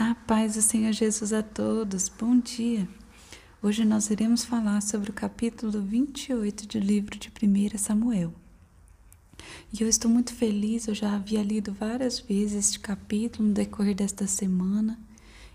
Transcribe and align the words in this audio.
A 0.00 0.14
paz 0.14 0.54
do 0.54 0.62
Senhor 0.62 0.92
Jesus 0.92 1.32
a 1.32 1.42
todos, 1.42 2.08
bom 2.08 2.38
dia! 2.38 2.88
Hoje 3.60 3.84
nós 3.84 4.08
iremos 4.10 4.44
falar 4.44 4.80
sobre 4.80 5.10
o 5.10 5.12
capítulo 5.12 5.82
28 5.82 6.68
do 6.68 6.78
livro 6.78 7.18
de 7.18 7.28
1 7.28 7.76
Samuel. 7.76 8.32
E 9.72 9.82
eu 9.82 9.88
estou 9.88 10.08
muito 10.08 10.32
feliz, 10.32 10.86
eu 10.86 10.94
já 10.94 11.16
havia 11.16 11.42
lido 11.42 11.72
várias 11.72 12.20
vezes 12.20 12.66
este 12.66 12.78
capítulo 12.78 13.48
no 13.48 13.52
decorrer 13.52 13.96
desta 13.96 14.28
semana, 14.28 14.96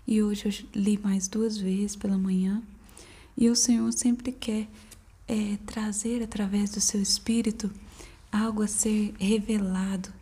e 0.06 0.22
hoje 0.22 0.44
eu 0.44 0.82
li 0.82 0.98
mais 0.98 1.26
duas 1.26 1.56
vezes 1.56 1.96
pela 1.96 2.18
manhã. 2.18 2.62
E 3.38 3.48
o 3.48 3.56
Senhor 3.56 3.90
sempre 3.94 4.30
quer 4.30 4.68
é, 5.26 5.56
trazer 5.64 6.22
através 6.22 6.68
do 6.68 6.82
seu 6.82 7.00
Espírito 7.00 7.72
algo 8.30 8.60
a 8.60 8.68
ser 8.68 9.14
revelado, 9.18 10.12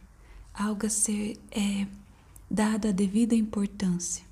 algo 0.54 0.86
a 0.86 0.90
ser. 0.90 1.40
É, 1.50 1.88
dada 2.52 2.90
a 2.90 2.92
devida 2.92 3.34
importância. 3.34 4.22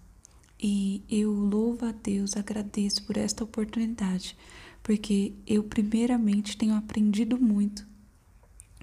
E 0.62 1.02
eu 1.08 1.32
louvo 1.32 1.86
a 1.86 1.92
Deus, 1.92 2.36
agradeço 2.36 3.02
por 3.04 3.16
esta 3.16 3.42
oportunidade, 3.42 4.36
porque 4.82 5.32
eu, 5.46 5.64
primeiramente, 5.64 6.54
tenho 6.54 6.74
aprendido 6.74 7.38
muito 7.40 7.86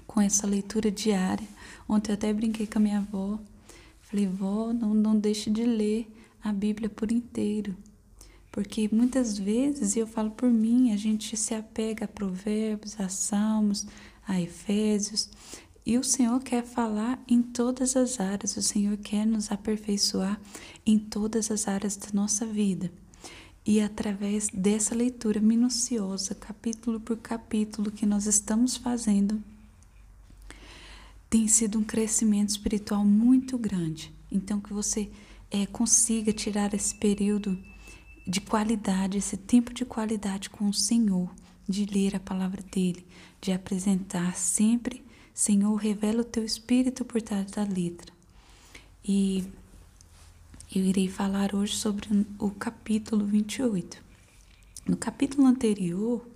com 0.07 0.19
essa 0.19 0.47
leitura 0.47 0.89
diária. 0.89 1.47
Ontem 1.87 2.11
eu 2.11 2.15
até 2.15 2.33
brinquei 2.33 2.65
com 2.65 2.79
a 2.79 2.81
minha 2.81 2.97
avó. 2.97 3.39
Falei, 4.01 4.25
vó, 4.25 4.73
não, 4.73 4.95
não 4.95 5.19
deixe 5.19 5.51
de 5.51 5.63
ler 5.63 6.11
a 6.43 6.51
Bíblia 6.51 6.89
por 6.89 7.11
inteiro. 7.11 7.77
Porque 8.51 8.89
muitas 8.91 9.37
vezes, 9.37 9.95
e 9.95 9.99
eu 9.99 10.07
falo 10.07 10.31
por 10.31 10.49
mim, 10.49 10.91
a 10.91 10.97
gente 10.97 11.37
se 11.37 11.53
apega 11.53 12.05
a 12.05 12.07
provérbios, 12.07 12.99
a 12.99 13.07
salmos, 13.07 13.85
a 14.27 14.41
Efésios, 14.41 15.29
e 15.87 15.97
o 15.97 16.03
Senhor 16.03 16.41
quer 16.41 16.65
falar 16.65 17.17
em 17.29 17.41
todas 17.41 17.95
as 17.95 18.19
áreas, 18.19 18.57
o 18.57 18.61
Senhor 18.61 18.97
quer 18.97 19.25
nos 19.25 19.53
aperfeiçoar 19.53 20.37
em 20.85 20.99
todas 20.99 21.49
as 21.49 21.65
áreas 21.65 21.95
da 21.95 22.09
nossa 22.11 22.45
vida. 22.45 22.91
E 23.65 23.79
através 23.79 24.49
dessa 24.49 24.93
leitura 24.93 25.39
minuciosa, 25.39 26.35
capítulo 26.35 26.99
por 26.99 27.15
capítulo, 27.15 27.89
que 27.89 28.05
nós 28.05 28.25
estamos 28.25 28.75
fazendo, 28.75 29.41
tem 31.29 31.47
sido 31.47 31.79
um 31.79 31.85
crescimento 31.85 32.49
espiritual 32.49 33.05
muito 33.05 33.57
grande. 33.57 34.13
Então, 34.29 34.59
que 34.59 34.73
você 34.73 35.09
é, 35.49 35.65
consiga 35.67 36.33
tirar 36.33 36.73
esse 36.73 36.95
período 36.95 37.57
de 38.27 38.41
qualidade, 38.41 39.17
esse 39.17 39.37
tempo 39.37 39.73
de 39.73 39.85
qualidade 39.85 40.49
com 40.49 40.67
o 40.67 40.73
Senhor, 40.73 41.33
de 41.65 41.85
ler 41.85 42.13
a 42.13 42.19
palavra 42.19 42.61
dele, 42.61 43.07
de 43.39 43.53
apresentar 43.53 44.35
sempre 44.35 45.06
Senhor, 45.37 45.75
revela 45.75 46.21
o 46.21 46.25
teu 46.25 46.43
espírito 46.43 47.05
por 47.05 47.21
trás 47.21 47.51
da 47.51 47.61
letra. 47.61 48.11
E 49.07 49.43
eu 50.75 50.83
irei 50.83 51.07
falar 51.07 51.53
hoje 51.53 51.75
sobre 51.75 52.25
o 52.39 52.49
capítulo 52.49 53.23
28. 53.23 54.01
No 54.87 54.97
capítulo 54.97 55.45
anterior, 55.45 56.27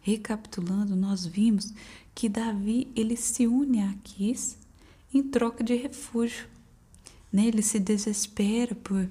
recapitulando, 0.00 0.96
nós 0.96 1.24
vimos 1.24 1.72
que 2.12 2.28
Davi 2.28 2.88
ele 2.96 3.16
se 3.16 3.46
une 3.46 3.80
a 3.80 3.90
Aquis 3.90 4.58
em 5.14 5.22
troca 5.22 5.62
de 5.62 5.76
refúgio. 5.76 6.48
Né? 7.32 7.46
Ele 7.46 7.62
se 7.62 7.78
desespera 7.78 8.74
por 8.74 9.08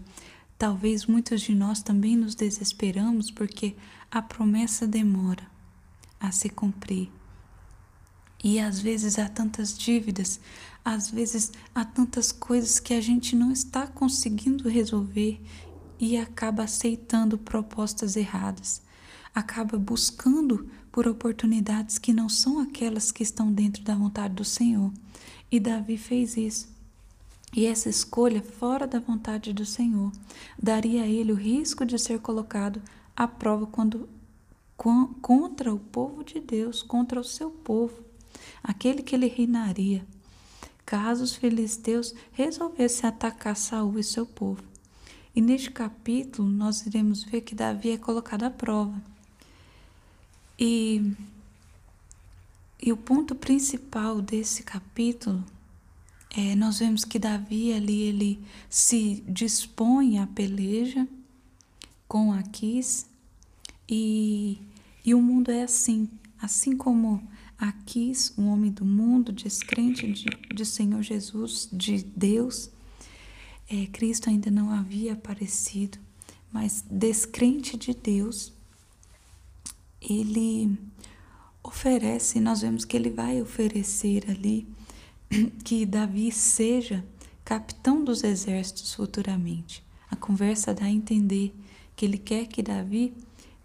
talvez 0.58 1.06
muitos 1.06 1.40
de 1.40 1.56
nós 1.56 1.82
também 1.82 2.18
nos 2.18 2.36
desesperamos 2.36 3.32
porque 3.32 3.78
a 4.12 4.22
promessa 4.22 4.86
demora 4.86 5.50
a 6.20 6.34
se 6.34 6.50
cumprir. 6.50 7.10
E 8.44 8.60
às 8.60 8.80
vezes 8.80 9.18
há 9.18 9.28
tantas 9.28 9.78
dívidas, 9.78 10.40
às 10.86 11.10
vezes 11.10 11.52
há 11.74 11.84
tantas 11.84 12.32
coisas 12.32 12.80
que 12.80 12.94
a 12.94 13.02
gente 13.02 13.36
não 13.36 13.52
está 13.52 13.88
conseguindo 13.88 14.70
resolver 14.70 15.42
e 16.00 16.16
acaba 16.16 16.64
aceitando 16.64 17.38
propostas 17.38 18.16
erradas, 18.16 18.82
acaba 19.34 19.78
buscando 19.78 20.70
por 20.92 21.08
oportunidades 21.08 21.98
que 21.98 22.14
não 22.14 22.30
são 22.30 22.60
aquelas 22.60 23.12
que 23.12 23.24
estão 23.24 23.52
dentro 23.52 23.84
da 23.84 23.96
vontade 23.96 24.36
do 24.36 24.46
Senhor. 24.46 24.92
E 25.52 25.60
Davi 25.60 25.98
fez 25.98 26.38
isso. 26.38 26.70
E 27.56 27.66
essa 27.66 27.90
escolha 27.90 28.42
fora 28.42 28.86
da 28.86 29.00
vontade 29.00 29.54
do 29.54 29.66
Senhor 29.66 30.12
daria 30.62 31.04
a 31.04 31.08
ele 31.08 31.32
o 31.32 31.36
risco 31.36 31.86
de 31.86 31.98
ser 31.98 32.20
colocado 32.20 32.82
à 33.16 33.28
prova 33.28 33.66
quando 33.66 34.08
contra 35.22 35.74
o 35.74 35.80
povo 35.80 36.24
de 36.24 36.40
Deus, 36.40 36.84
contra 36.84 37.20
o 37.20 37.24
seu 37.24 37.50
povo 37.50 38.07
aquele 38.64 39.02
que 39.02 39.16
ele 39.16 39.28
reinaria, 39.28 40.06
caso 40.86 41.24
os 41.24 41.36
filisteus 41.36 42.14
resolvessem 42.32 43.10
atacar 43.10 43.56
Saul 43.56 44.00
e 44.00 44.04
seu 44.04 44.26
povo. 44.26 44.64
E 45.36 45.42
neste 45.42 45.70
capítulo 45.70 46.48
nós 46.48 46.86
iremos 46.86 47.24
ver 47.24 47.42
que 47.42 47.54
Davi 47.54 47.92
é 47.92 47.98
colocado 47.98 48.44
à 48.44 48.50
prova. 48.50 49.00
E, 50.60 51.14
e 52.82 52.92
o 52.92 52.98
ponto 52.98 53.36
principal 53.36 54.22
desse 54.22 54.64
capítulo 54.64 55.44
é 56.36 56.56
nós 56.56 56.80
vemos 56.80 57.06
que 57.06 57.20
Davi 57.20 57.72
ali 57.72 58.02
ele 58.02 58.40
se 58.70 59.24
dispõe 59.28 60.20
à 60.20 60.28
peleja 60.28 61.08
com 62.08 62.34
Aquis 62.34 63.06
e, 63.88 64.60
e 65.06 65.14
o 65.14 65.22
mundo 65.22 65.52
é 65.52 65.64
assim, 65.64 66.10
assim 66.42 66.76
como 66.76 67.22
Aquis, 67.58 68.34
um 68.38 68.48
homem 68.50 68.72
do 68.72 68.86
mundo, 68.86 69.32
descrente 69.32 70.12
de, 70.12 70.26
de 70.54 70.66
Senhor 70.66 71.02
Jesus, 71.02 71.68
de 71.72 72.04
Deus, 72.04 72.70
é, 73.70 73.88
Cristo 73.88 74.30
ainda 74.30 74.52
não 74.52 74.72
havia 74.72 75.14
aparecido, 75.14 75.98
mas 76.52 76.86
descrente 76.90 77.76
de 77.76 77.94
Deus, 77.94 78.54
ele 80.02 80.78
oferece, 81.64 82.40
nós 82.40 82.62
vemos 82.62 82.86
que 82.86 82.96
ele 82.96 83.10
vai 83.10 83.42
oferecer 83.42 84.30
ali 84.30 84.68
que 85.64 85.86
Davi 85.86 86.32
seja 86.32 87.04
capitão 87.44 88.04
dos 88.04 88.24
exércitos 88.24 88.94
futuramente. 88.94 89.84
A 90.10 90.16
conversa 90.16 90.74
dá 90.74 90.86
a 90.86 90.92
entender 90.92 91.54
que 91.96 92.06
ele 92.06 92.18
quer 92.18 92.46
que 92.46 92.62
Davi 92.62 93.14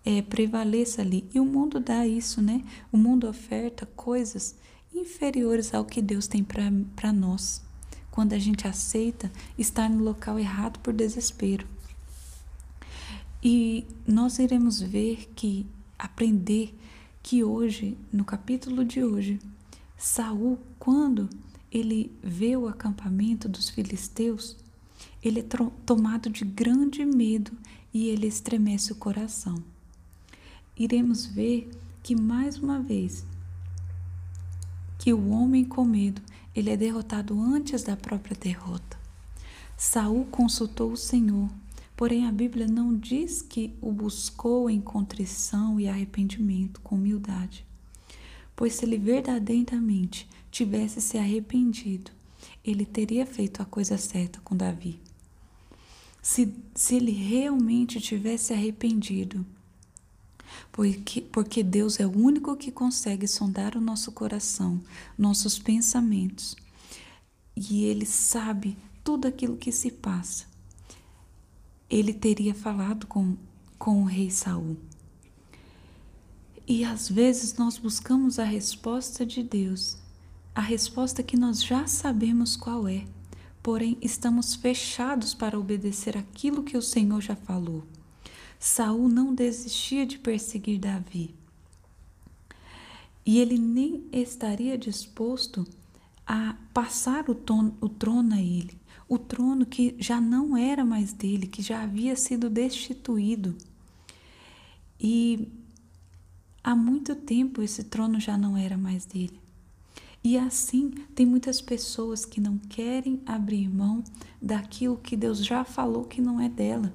é, 0.05 0.21
prevaleça 0.23 1.03
ali. 1.03 1.29
E 1.33 1.41
o 1.41 1.45
mundo 1.45 1.81
dá 1.81 2.07
isso, 2.07 2.43
né? 2.43 2.63
O 2.91 2.97
mundo 2.97 3.29
oferta 3.29 3.87
coisas 3.87 4.57
inferiores 4.95 5.73
ao 5.73 5.85
que 5.85 6.03
Deus 6.03 6.27
tem 6.27 6.45
para 6.45 7.13
nós. 7.13 7.63
Quando 8.11 8.35
a 8.35 8.39
gente 8.39 8.67
aceita 8.67 9.33
estar 9.57 9.89
no 9.89 10.03
local 10.03 10.39
errado 10.39 10.79
por 10.81 10.93
desespero. 10.93 11.67
E 13.43 13.87
nós 14.07 14.39
iremos 14.39 14.81
ver 14.81 15.31
que, 15.35 15.67
aprender 15.99 16.77
que 17.23 17.43
hoje, 17.43 17.97
no 18.13 18.25
capítulo 18.25 18.84
de 18.84 19.03
hoje, 19.03 19.41
Saul, 19.97 20.59
quando 20.79 21.29
ele 21.71 22.13
vê 22.23 22.57
o 22.57 22.69
acampamento 22.69 23.49
dos 23.49 23.71
filisteus, 23.71 24.57
ele 25.23 25.41
é 25.41 25.45
tomado 25.87 26.29
de 26.29 26.45
grande 26.45 27.05
medo 27.05 27.53
e 27.95 28.09
ele 28.09 28.27
estremece 28.27 28.93
o 28.93 28.97
coração 28.97 29.63
iremos 30.82 31.26
ver 31.26 31.70
que 32.03 32.15
mais 32.15 32.59
uma 32.59 32.81
vez 32.81 33.25
que 34.98 35.12
o 35.12 35.31
homem 35.31 35.65
com 35.65 35.84
medo, 35.84 36.22
ele 36.54 36.70
é 36.70 36.76
derrotado 36.76 37.41
antes 37.41 37.82
da 37.82 37.97
própria 37.97 38.37
derrota. 38.37 38.97
Saul 39.76 40.26
consultou 40.26 40.92
o 40.92 40.97
Senhor, 40.97 41.48
porém 41.97 42.26
a 42.26 42.31
Bíblia 42.31 42.69
não 42.69 42.97
diz 42.97 43.42
que 43.42 43.75
o 43.81 43.91
buscou 43.91 44.71
em 44.71 44.81
contrição 44.81 45.81
e 45.81 45.88
arrependimento, 45.88 46.81
com 46.82 46.94
humildade. 46.94 47.66
Pois 48.54 48.75
se 48.75 48.84
ele 48.84 48.97
verdadeiramente 48.97 50.28
tivesse 50.53 51.00
se 51.00 51.19
arrependido, 51.19 52.12
ele 52.65 52.84
teria 52.84 53.26
feito 53.26 53.60
a 53.60 53.65
coisa 53.65 53.98
certa 53.98 54.41
com 54.44 54.56
Davi. 54.56 55.00
Se, 56.22 56.54
se 56.77 56.95
ele 56.95 57.10
realmente 57.10 58.01
tivesse 58.01 58.53
arrependido, 58.53 59.45
porque, 60.71 61.21
porque 61.21 61.63
Deus 61.63 62.01
é 62.01 62.07
o 62.07 62.16
único 62.16 62.57
que 62.57 62.71
consegue 62.71 63.27
sondar 63.27 63.77
o 63.77 63.81
nosso 63.81 64.13
coração, 64.13 64.81
nossos 65.16 65.59
pensamentos. 65.59 66.57
E 67.57 67.84
Ele 67.84 68.07
sabe 68.07 68.77
tudo 69.04 69.28
aquilo 69.28 69.57
que 69.57 69.72
se 69.72 69.91
passa. 69.91 70.47
Ele 71.91 72.13
teria 72.13 72.54
falado 72.54 73.07
com, 73.07 73.37
com 73.78 74.03
o 74.03 74.07
rei 74.07 74.31
Saul. 74.31 74.77
E 76.66 76.84
às 76.84 77.09
vezes 77.09 77.57
nós 77.57 77.77
buscamos 77.77 78.39
a 78.39 78.45
resposta 78.45 79.27
de 79.27 79.43
Deus, 79.43 79.98
a 80.55 80.60
resposta 80.60 81.22
que 81.22 81.37
nós 81.37 81.63
já 81.63 81.87
sabemos 81.87 82.57
qual 82.57 82.87
é, 82.87 83.05
porém 83.63 83.98
estamos 84.01 84.55
fechados 84.55 85.34
para 85.34 85.59
obedecer 85.59 86.16
aquilo 86.16 86.63
que 86.63 86.77
o 86.77 86.83
Senhor 86.83 87.21
já 87.21 87.37
falou. 87.37 87.83
Saul 88.64 89.09
não 89.09 89.34
desistia 89.34 90.06
de 90.06 90.20
perseguir 90.20 90.78
Davi. 90.78 91.34
E 93.26 93.41
ele 93.41 93.59
nem 93.59 94.04
estaria 94.12 94.78
disposto 94.78 95.66
a 96.24 96.54
passar 96.72 97.28
o, 97.28 97.36
o 97.80 97.88
trono 97.88 98.34
a 98.34 98.41
ele. 98.41 98.78
o 99.09 99.18
trono 99.18 99.66
que 99.66 99.97
já 99.98 100.20
não 100.20 100.56
era 100.56 100.84
mais 100.84 101.12
dele, 101.12 101.48
que 101.48 101.60
já 101.60 101.82
havia 101.82 102.14
sido 102.14 102.48
destituído. 102.48 103.56
E 104.98 105.48
há 106.62 106.76
muito 106.76 107.16
tempo 107.16 107.62
esse 107.62 107.82
trono 107.82 108.20
já 108.20 108.38
não 108.38 108.56
era 108.56 108.78
mais 108.78 109.04
dele. 109.04 109.41
E 110.22 110.38
assim, 110.38 110.91
tem 111.16 111.26
muitas 111.26 111.60
pessoas 111.60 112.24
que 112.24 112.41
não 112.41 112.59
querem 112.59 113.20
abrir 113.26 113.68
mão 113.68 114.04
daquilo 114.41 114.97
que 114.97 115.16
Deus 115.16 115.44
já 115.44 115.64
falou 115.64 116.04
que 116.04 116.20
não 116.20 116.41
é 116.41 116.48
dela. 116.48 116.92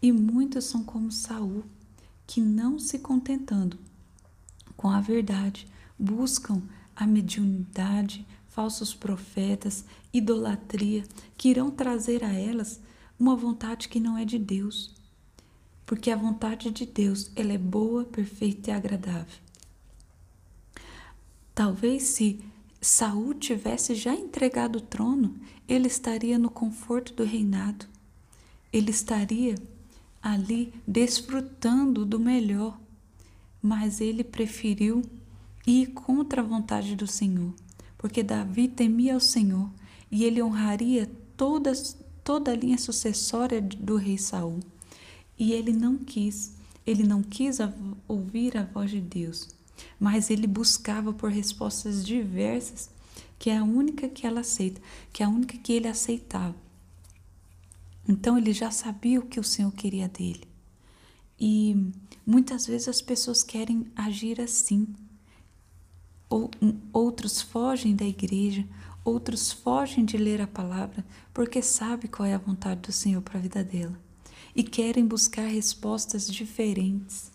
E 0.00 0.12
muitos 0.12 0.64
são 0.64 0.82
como 0.84 1.10
Saul, 1.10 1.64
que 2.26 2.40
não 2.40 2.78
se 2.78 2.98
contentando 2.98 3.78
com 4.78 4.88
a 4.88 5.00
verdade, 5.00 5.66
buscam 5.98 6.62
a 6.94 7.04
mediunidade, 7.04 8.24
falsos 8.46 8.94
profetas, 8.94 9.84
idolatria, 10.14 11.04
que 11.36 11.48
irão 11.48 11.68
trazer 11.68 12.22
a 12.22 12.32
elas 12.32 12.80
uma 13.18 13.34
vontade 13.34 13.88
que 13.88 13.98
não 13.98 14.16
é 14.16 14.24
de 14.24 14.38
Deus. 14.38 14.94
Porque 15.84 16.12
a 16.12 16.16
vontade 16.16 16.70
de 16.70 16.86
Deus, 16.86 17.28
ela 17.34 17.52
é 17.52 17.58
boa, 17.58 18.04
perfeita 18.04 18.70
e 18.70 18.72
agradável. 18.72 19.40
Talvez 21.52 22.04
se 22.04 22.40
Saul 22.80 23.34
tivesse 23.34 23.96
já 23.96 24.14
entregado 24.14 24.76
o 24.76 24.80
trono, 24.80 25.34
ele 25.66 25.88
estaria 25.88 26.38
no 26.38 26.50
conforto 26.50 27.12
do 27.14 27.24
reinado. 27.24 27.84
Ele 28.72 28.92
estaria 28.92 29.56
ali 30.22 30.72
desfrutando 30.86 32.04
do 32.04 32.18
melhor, 32.18 32.78
mas 33.60 34.00
ele 34.00 34.24
preferiu 34.24 35.02
ir 35.66 35.88
contra 35.88 36.42
a 36.42 36.44
vontade 36.44 36.96
do 36.96 37.06
Senhor, 37.06 37.52
porque 37.96 38.22
Davi 38.22 38.68
temia 38.68 39.16
o 39.16 39.20
Senhor 39.20 39.70
e 40.10 40.24
ele 40.24 40.42
honraria 40.42 41.10
toda, 41.36 41.72
toda 42.24 42.52
a 42.52 42.56
linha 42.56 42.78
sucessória 42.78 43.60
do 43.60 43.96
rei 43.96 44.18
Saul. 44.18 44.60
E 45.38 45.52
ele 45.52 45.72
não 45.72 45.98
quis, 45.98 46.54
ele 46.86 47.04
não 47.04 47.22
quis 47.22 47.58
ouvir 48.08 48.56
a 48.56 48.64
voz 48.64 48.90
de 48.90 49.00
Deus 49.00 49.58
mas 49.98 50.30
ele 50.30 50.46
buscava 50.46 51.12
por 51.12 51.30
respostas 51.30 52.04
diversas, 52.04 52.90
que 53.38 53.50
é 53.50 53.58
a 53.58 53.64
única 53.64 54.08
que 54.08 54.26
ela 54.26 54.40
aceita, 54.40 54.80
que 55.12 55.22
é 55.22 55.26
a 55.26 55.28
única 55.28 55.56
que 55.58 55.72
ele 55.72 55.88
aceitava. 55.88 56.54
Então 58.08 58.38
ele 58.38 58.54
já 58.54 58.70
sabia 58.70 59.20
o 59.20 59.26
que 59.26 59.38
o 59.38 59.44
Senhor 59.44 59.70
queria 59.70 60.08
dele. 60.08 60.48
E 61.38 61.92
muitas 62.26 62.66
vezes 62.66 62.88
as 62.88 63.02
pessoas 63.02 63.42
querem 63.42 63.86
agir 63.94 64.40
assim. 64.40 64.88
Ou, 66.30 66.50
outros 66.92 67.40
fogem 67.40 67.94
da 67.94 68.04
igreja, 68.04 68.66
outros 69.04 69.52
fogem 69.52 70.04
de 70.04 70.16
ler 70.16 70.40
a 70.40 70.46
palavra, 70.46 71.04
porque 71.32 71.62
sabe 71.62 72.08
qual 72.08 72.26
é 72.26 72.34
a 72.34 72.38
vontade 72.38 72.80
do 72.80 72.92
Senhor 72.92 73.22
para 73.22 73.38
a 73.38 73.42
vida 73.42 73.62
dela. 73.62 73.98
E 74.56 74.62
querem 74.62 75.06
buscar 75.06 75.46
respostas 75.46 76.26
diferentes. 76.26 77.30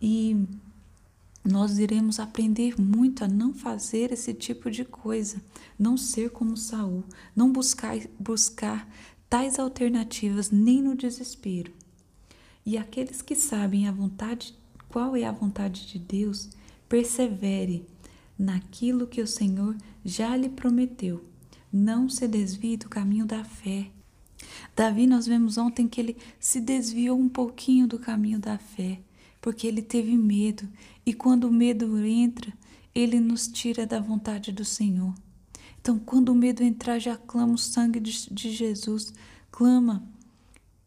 E 0.00 0.46
nós 1.44 1.78
iremos 1.78 2.18
aprender 2.18 2.78
muito 2.80 3.24
a 3.24 3.28
não 3.28 3.54
fazer 3.54 4.12
esse 4.12 4.34
tipo 4.34 4.70
de 4.70 4.84
coisa, 4.84 5.40
não 5.78 5.96
ser 5.96 6.30
como 6.30 6.56
Saul, 6.56 7.04
não 7.34 7.50
buscar 7.52 7.96
buscar 8.18 8.86
tais 9.28 9.58
alternativas 9.58 10.50
nem 10.50 10.82
no 10.82 10.96
desespero. 10.96 11.72
E 12.64 12.76
aqueles 12.76 13.22
que 13.22 13.34
sabem 13.34 13.88
a 13.88 13.92
vontade, 13.92 14.54
qual 14.88 15.16
é 15.16 15.24
a 15.24 15.32
vontade 15.32 15.86
de 15.86 15.98
Deus, 15.98 16.50
persevere 16.88 17.86
naquilo 18.38 19.06
que 19.06 19.20
o 19.20 19.26
Senhor 19.26 19.76
já 20.04 20.36
lhe 20.36 20.48
prometeu. 20.48 21.24
Não 21.72 22.08
se 22.08 22.26
desvie 22.26 22.76
do 22.76 22.88
caminho 22.88 23.26
da 23.26 23.44
fé. 23.44 23.90
Davi, 24.74 25.06
nós 25.06 25.26
vemos 25.26 25.58
ontem 25.58 25.88
que 25.88 26.00
ele 26.00 26.16
se 26.38 26.60
desviou 26.60 27.18
um 27.18 27.28
pouquinho 27.28 27.86
do 27.86 27.98
caminho 27.98 28.38
da 28.38 28.56
fé 28.56 29.00
porque 29.40 29.66
ele 29.66 29.82
teve 29.82 30.16
medo, 30.16 30.68
e 31.04 31.14
quando 31.14 31.44
o 31.44 31.52
medo 31.52 31.98
entra, 32.04 32.52
ele 32.94 33.20
nos 33.20 33.48
tira 33.48 33.86
da 33.86 34.00
vontade 34.00 34.52
do 34.52 34.64
Senhor. 34.64 35.14
Então, 35.80 35.98
quando 35.98 36.30
o 36.30 36.34
medo 36.34 36.62
entrar, 36.62 36.98
já 36.98 37.16
clama 37.16 37.54
o 37.54 37.58
sangue 37.58 38.00
de, 38.00 38.32
de 38.32 38.50
Jesus, 38.50 39.12
clama, 39.50 40.06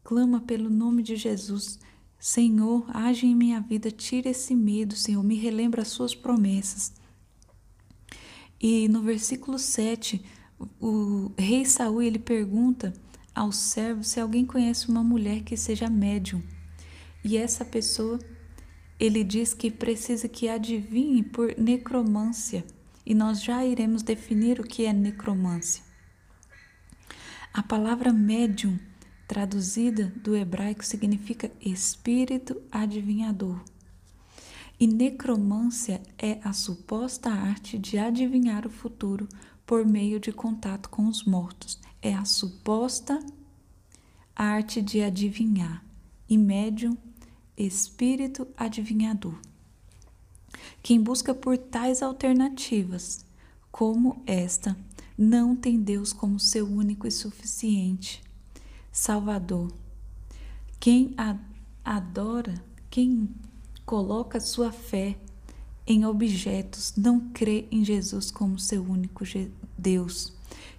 clama 0.03 0.39
pelo 0.41 0.69
nome 0.69 1.01
de 1.01 1.15
Jesus. 1.15 1.79
Senhor, 2.19 2.85
age 2.93 3.25
em 3.25 3.35
minha 3.35 3.59
vida, 3.59 3.89
tira 3.89 4.29
esse 4.29 4.53
medo, 4.55 4.95
Senhor, 4.95 5.23
me 5.23 5.35
relembra 5.35 5.81
as 5.81 5.87
suas 5.87 6.13
promessas. 6.13 6.93
E 8.59 8.87
no 8.87 9.01
versículo 9.01 9.57
7, 9.57 10.23
o 10.79 11.31
rei 11.35 11.65
Saul 11.65 12.03
ele 12.03 12.19
pergunta 12.19 12.93
ao 13.33 13.51
servo 13.51 14.03
se 14.03 14.19
alguém 14.19 14.45
conhece 14.45 14.89
uma 14.89 15.03
mulher 15.03 15.41
que 15.41 15.57
seja 15.57 15.89
médium. 15.89 16.43
E 17.23 17.37
essa 17.37 17.65
pessoa 17.65 18.19
ele 18.99 19.23
diz 19.23 19.53
que 19.53 19.71
precisa 19.71 20.27
que 20.27 20.47
adivinhe 20.47 21.23
por 21.23 21.57
necromância, 21.57 22.63
e 23.05 23.13
nós 23.13 23.43
já 23.43 23.65
iremos 23.65 24.03
definir 24.03 24.59
o 24.59 24.63
que 24.63 24.85
é 24.85 24.93
necromância. 24.93 25.83
A 27.53 27.61
palavra 27.61 28.13
médium, 28.13 28.79
traduzida 29.27 30.05
do 30.15 30.35
hebraico, 30.35 30.85
significa 30.85 31.51
espírito 31.59 32.61
adivinhador. 32.71 33.61
E 34.79 34.87
necromância 34.87 36.01
é 36.17 36.39
a 36.43 36.53
suposta 36.53 37.29
arte 37.29 37.77
de 37.77 37.97
adivinhar 37.97 38.65
o 38.65 38.69
futuro 38.69 39.27
por 39.65 39.85
meio 39.85 40.19
de 40.19 40.31
contato 40.31 40.89
com 40.89 41.07
os 41.07 41.23
mortos. 41.23 41.79
É 42.01 42.13
a 42.13 42.25
suposta 42.25 43.23
arte 44.35 44.81
de 44.81 45.01
adivinhar. 45.01 45.85
E 46.27 46.37
médium 46.37 46.97
espírito 47.57 48.47
adivinhador. 48.57 49.39
Quem 50.81 51.01
busca 51.01 51.33
por 51.33 51.57
tais 51.57 52.01
alternativas, 52.01 53.25
como 53.71 54.21
esta, 54.25 54.75
não 55.17 55.55
tem 55.55 55.79
Deus 55.79 56.11
como 56.11 56.39
seu 56.39 56.67
único 56.67 57.07
e 57.07 57.11
suficiente 57.11 58.21
Salvador. 58.91 59.71
Quem 60.79 61.15
adora, 61.85 62.61
quem 62.89 63.29
coloca 63.85 64.39
sua 64.39 64.71
fé 64.71 65.17
em 65.87 66.05
objetos, 66.05 66.93
não 66.97 67.31
crê 67.31 67.67
em 67.71 67.85
Jesus 67.85 68.29
como 68.31 68.59
seu 68.59 68.83
único 68.83 69.23
Deus. 69.77 70.33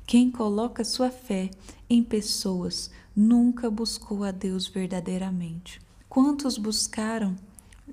Quem 0.06 0.30
coloca 0.30 0.84
sua 0.84 1.10
fé 1.10 1.50
em 1.88 2.02
pessoas 2.02 2.90
nunca 3.14 3.70
buscou 3.70 4.24
a 4.24 4.30
Deus 4.30 4.66
verdadeiramente. 4.66 5.80
Quantos 6.08 6.58
buscaram 6.58 7.36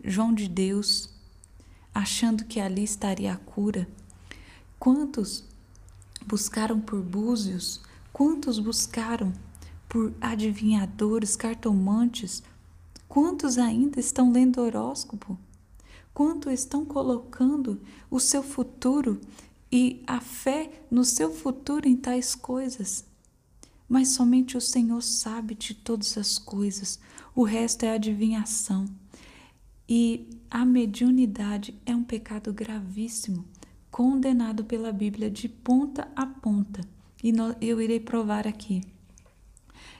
João 0.03 0.33
de 0.33 0.47
Deus, 0.47 1.09
achando 1.93 2.45
que 2.45 2.59
ali 2.59 2.83
estaria 2.83 3.33
a 3.33 3.37
cura? 3.37 3.87
Quantos 4.79 5.43
buscaram 6.25 6.79
por 6.79 7.01
búzios? 7.01 7.81
Quantos 8.13 8.59
buscaram 8.59 9.33
por 9.87 10.13
adivinhadores, 10.21 11.35
cartomantes? 11.35 12.43
Quantos 13.07 13.57
ainda 13.57 13.99
estão 13.99 14.31
lendo 14.31 14.61
horóscopo? 14.61 15.37
Quantos 16.13 16.53
estão 16.53 16.85
colocando 16.85 17.81
o 18.09 18.19
seu 18.19 18.43
futuro 18.43 19.19
e 19.71 20.03
a 20.05 20.19
fé 20.19 20.83
no 20.89 21.03
seu 21.03 21.33
futuro 21.33 21.87
em 21.87 21.95
tais 21.95 22.35
coisas? 22.35 23.05
Mas 23.87 24.09
somente 24.09 24.55
o 24.55 24.61
Senhor 24.61 25.01
sabe 25.01 25.55
de 25.55 25.73
todas 25.73 26.17
as 26.17 26.37
coisas 26.37 26.99
o 27.39 27.43
resto 27.43 27.83
é 27.83 27.93
adivinhação. 27.93 28.85
E 29.91 30.29
a 30.51 30.63
mediunidade 30.63 31.73
é 31.83 31.95
um 31.95 32.03
pecado 32.03 32.53
gravíssimo, 32.53 33.43
condenado 33.89 34.63
pela 34.63 34.91
Bíblia 34.91 35.31
de 35.31 35.49
ponta 35.49 36.07
a 36.15 36.27
ponta. 36.27 36.81
E 37.23 37.33
eu 37.59 37.81
irei 37.81 37.99
provar 37.99 38.47
aqui. 38.47 38.83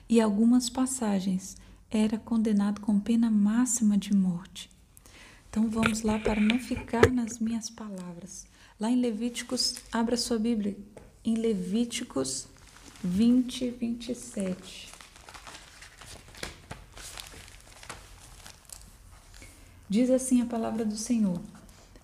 E 0.08 0.20
algumas 0.20 0.70
passagens 0.70 1.56
era 1.90 2.16
condenado 2.16 2.80
com 2.80 3.00
pena 3.00 3.28
máxima 3.32 3.98
de 3.98 4.14
morte. 4.14 4.70
Então 5.48 5.68
vamos 5.68 6.02
lá 6.02 6.20
para 6.20 6.40
não 6.40 6.60
ficar 6.60 7.10
nas 7.10 7.40
minhas 7.40 7.68
palavras. 7.68 8.46
Lá 8.78 8.88
em 8.88 8.96
Levíticos, 8.96 9.74
abra 9.90 10.16
sua 10.16 10.38
Bíblia, 10.38 10.76
em 11.24 11.34
Levíticos 11.34 12.46
20, 13.02 13.70
27. 13.70 14.89
Diz 19.90 20.08
assim 20.08 20.40
a 20.40 20.46
palavra 20.46 20.84
do 20.84 20.96
Senhor: 20.96 21.40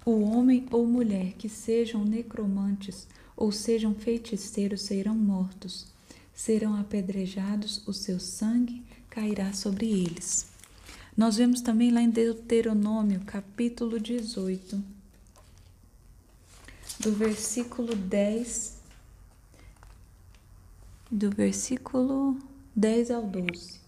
O 0.05 0.21
homem 0.23 0.67
ou 0.73 0.85
mulher 0.85 1.35
que 1.35 1.49
sejam 1.49 2.05
necromantes 2.05 3.07
ou 3.37 3.53
sejam 3.53 3.95
feiticeiros 3.95 4.83
serão 4.83 5.15
mortos, 5.15 5.87
serão 6.35 6.75
apedrejados, 6.75 7.87
o 7.87 7.93
seu 7.93 8.19
sangue 8.19 8.83
cairá 9.09 9.53
sobre 9.53 9.87
eles. 9.87 10.49
Nós 11.17 11.37
vemos 11.37 11.61
também 11.61 11.93
lá 11.93 12.03
em 12.03 12.11
Deuteronômio, 12.11 13.21
capítulo 13.25 14.01
18, 14.01 14.83
do 16.99 17.13
versículo 17.13 17.95
10 17.95 18.75
do 21.09 21.31
versículo 21.31 22.37
10 22.75 23.13
ao 23.13 23.23
12. 23.23 23.79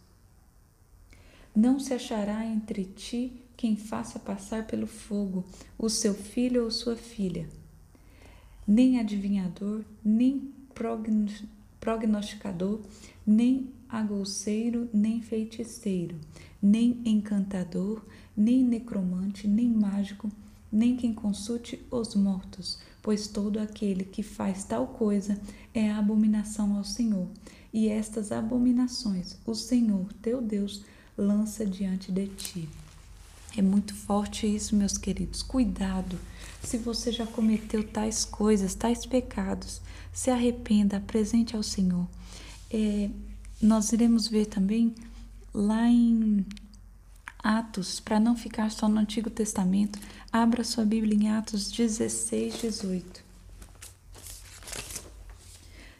Não 1.54 1.80
se 1.80 1.92
achará 1.92 2.46
entre 2.46 2.84
ti 2.84 3.47
quem 3.58 3.74
faça 3.74 4.20
passar 4.20 4.68
pelo 4.68 4.86
fogo 4.86 5.44
o 5.76 5.90
seu 5.90 6.14
filho 6.14 6.62
ou 6.62 6.70
sua 6.70 6.94
filha, 6.94 7.48
nem 8.64 9.00
adivinhador, 9.00 9.84
nem 10.04 10.54
prognosticador, 11.80 12.80
nem 13.26 13.68
agouceiro, 13.88 14.88
nem 14.94 15.20
feiticeiro, 15.20 16.14
nem 16.62 17.02
encantador, 17.04 18.00
nem 18.36 18.62
necromante, 18.62 19.48
nem 19.48 19.68
mágico, 19.68 20.30
nem 20.70 20.96
quem 20.96 21.12
consulte 21.12 21.84
os 21.90 22.14
mortos, 22.14 22.78
pois 23.02 23.26
todo 23.26 23.58
aquele 23.58 24.04
que 24.04 24.22
faz 24.22 24.62
tal 24.62 24.86
coisa 24.86 25.36
é 25.74 25.90
abominação 25.90 26.76
ao 26.76 26.84
Senhor. 26.84 27.26
E 27.72 27.88
estas 27.88 28.30
abominações 28.30 29.36
o 29.44 29.52
Senhor 29.52 30.12
teu 30.22 30.40
Deus 30.40 30.84
lança 31.16 31.66
diante 31.66 32.12
de 32.12 32.28
ti. 32.28 32.68
É 33.56 33.62
muito 33.62 33.94
forte 33.94 34.46
isso, 34.46 34.76
meus 34.76 34.96
queridos. 34.96 35.42
Cuidado. 35.42 36.18
Se 36.62 36.76
você 36.76 37.10
já 37.10 37.26
cometeu 37.26 37.82
tais 37.82 38.24
coisas, 38.24 38.74
tais 38.74 39.06
pecados, 39.06 39.80
se 40.12 40.30
arrependa, 40.30 40.96
apresente 40.96 41.56
ao 41.56 41.62
Senhor. 41.62 42.06
É, 42.70 43.08
nós 43.60 43.92
iremos 43.92 44.28
ver 44.28 44.46
também 44.46 44.94
lá 45.54 45.88
em 45.88 46.44
Atos, 47.42 48.00
para 48.00 48.20
não 48.20 48.36
ficar 48.36 48.70
só 48.70 48.88
no 48.88 48.98
Antigo 48.98 49.30
Testamento, 49.30 49.98
abra 50.32 50.64
sua 50.64 50.84
Bíblia 50.84 51.14
em 51.16 51.30
Atos 51.30 51.70
16, 51.70 52.60
18. 52.60 53.24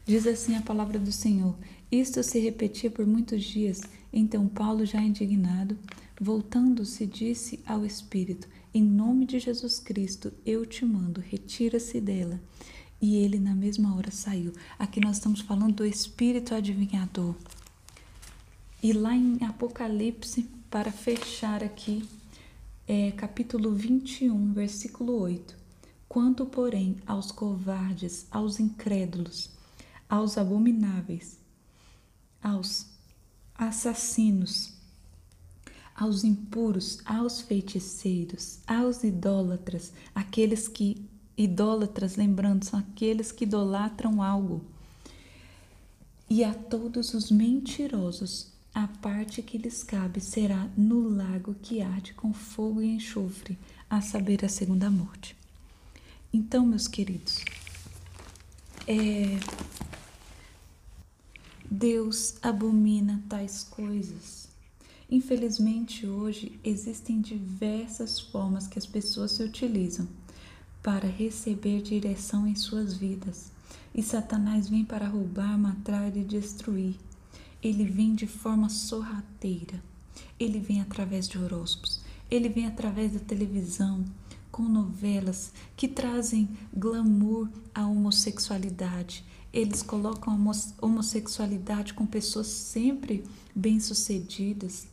Diz 0.05 0.27
assim 0.27 0.57
a 0.57 0.63
palavra 0.63 0.99
do 0.99 1.13
Senhor: 1.13 1.55
Isto 1.91 2.23
se 2.23 2.39
repetia 2.39 2.91
por 2.91 3.07
muitos 3.07 3.45
dias. 3.45 3.81
Então 4.13 4.49
Paulo, 4.49 4.85
já 4.87 5.01
indignado, 5.01 5.79
voltando-se, 6.21 7.07
disse 7.07 7.61
ao 7.67 7.85
Espírito: 7.85 8.49
Em 8.75 8.83
nome 8.83 9.25
de 9.27 9.39
Jesus 9.39 9.79
Cristo, 9.79 10.33
eu 10.45 10.67
te 10.67 10.85
mando, 10.85 11.21
retira-se 11.21 12.01
dela. 12.01 12.41
E 13.01 13.17
ele, 13.17 13.39
na 13.39 13.55
mesma 13.55 13.95
hora, 13.95 14.11
saiu. 14.11 14.53
Aqui 14.79 15.01
nós 15.01 15.17
estamos 15.17 15.41
falando 15.41 15.77
do 15.77 15.87
espírito 15.87 16.53
adivinhador. 16.55 17.35
E 18.83 18.93
lá 18.93 19.15
em 19.15 19.39
Apocalipse, 19.45 20.49
para 20.69 20.91
fechar 20.91 21.63
aqui, 21.63 22.09
é, 22.89 23.13
capítulo 23.13 23.73
21, 23.73 24.53
versículo 24.53 25.21
8. 25.21 25.57
Quanto, 26.09 26.47
porém, 26.47 26.97
aos 27.07 27.31
covardes, 27.31 28.27
aos 28.31 28.59
incrédulos, 28.59 29.51
aos 30.09 30.37
abomináveis, 30.37 31.39
aos 32.43 32.87
assassinos, 33.55 34.78
aos 35.99 36.23
impuros, 36.23 37.01
aos 37.05 37.41
feiticeiros, 37.41 38.61
aos 38.65 39.03
idólatras, 39.03 39.93
aqueles 40.15 40.69
que 40.69 41.05
idólatras, 41.37 42.15
lembrando, 42.15 42.65
são 42.65 42.79
aqueles 42.79 43.33
que 43.33 43.45
idolatram 43.45 44.23
algo, 44.23 44.65
e 46.31 46.45
a 46.45 46.55
todos 46.55 47.15
os 47.15 47.33
mentirosos, 47.33 48.53
a 48.73 48.87
parte 48.87 49.43
que 49.43 49.59
lhes 49.59 49.83
cabe 49.83 50.21
será 50.21 50.71
no 50.77 51.09
lago 51.09 51.57
que 51.61 51.83
arde 51.83 52.15
com 52.15 52.33
fogo 52.33 52.81
e 52.81 52.95
enxofre, 52.95 53.59
a 53.91 54.01
saber, 54.01 54.45
a 54.45 54.49
segunda 54.49 54.89
morte. 54.89 55.37
Então, 56.33 56.65
meus 56.65 56.87
queridos, 56.87 57.43
é, 58.87 59.41
Deus 61.69 62.37
abomina 62.41 63.23
tais 63.29 63.65
coisas. 63.65 64.48
Infelizmente, 65.11 66.07
hoje 66.07 66.61
existem 66.63 67.21
diversas 67.21 68.21
formas 68.21 68.67
que 68.67 68.79
as 68.79 68.87
pessoas 68.87 69.33
se 69.33 69.43
utilizam 69.43 70.07
para 70.83 71.09
receber 71.09 71.83
direção 71.83 72.47
em 72.47 72.55
suas 72.55 72.95
vidas. 72.95 73.51
E 73.95 74.03
Satanás 74.03 74.69
vem 74.69 74.85
para 74.85 75.09
roubar, 75.09 75.59
matar 75.59 76.15
e 76.17 76.23
destruir 76.23 76.97
ele 77.63 77.85
vem 77.85 78.15
de 78.15 78.27
forma 78.27 78.69
sorrateira. 78.69 79.83
Ele 80.39 80.61
vem 80.61 80.81
através 80.81 81.29
de 81.29 81.39
horóscopos. 81.39 82.01
Ele 82.31 82.49
vem 82.49 82.67
através 82.67 83.13
da 83.13 83.19
televisão, 83.19 84.05
com 84.51 84.63
novelas 84.63 85.53
que 85.77 85.89
trazem 85.89 86.49
glamour 86.73 87.49
à 87.75 87.87
homossexualidade. 87.87 89.25
Eles 89.53 89.83
colocam 89.83 90.33
a 90.33 90.85
homossexualidade 90.85 91.95
com 91.95 92.07
pessoas 92.07 92.47
sempre 92.47 93.25
bem-sucedidas, 93.55 94.87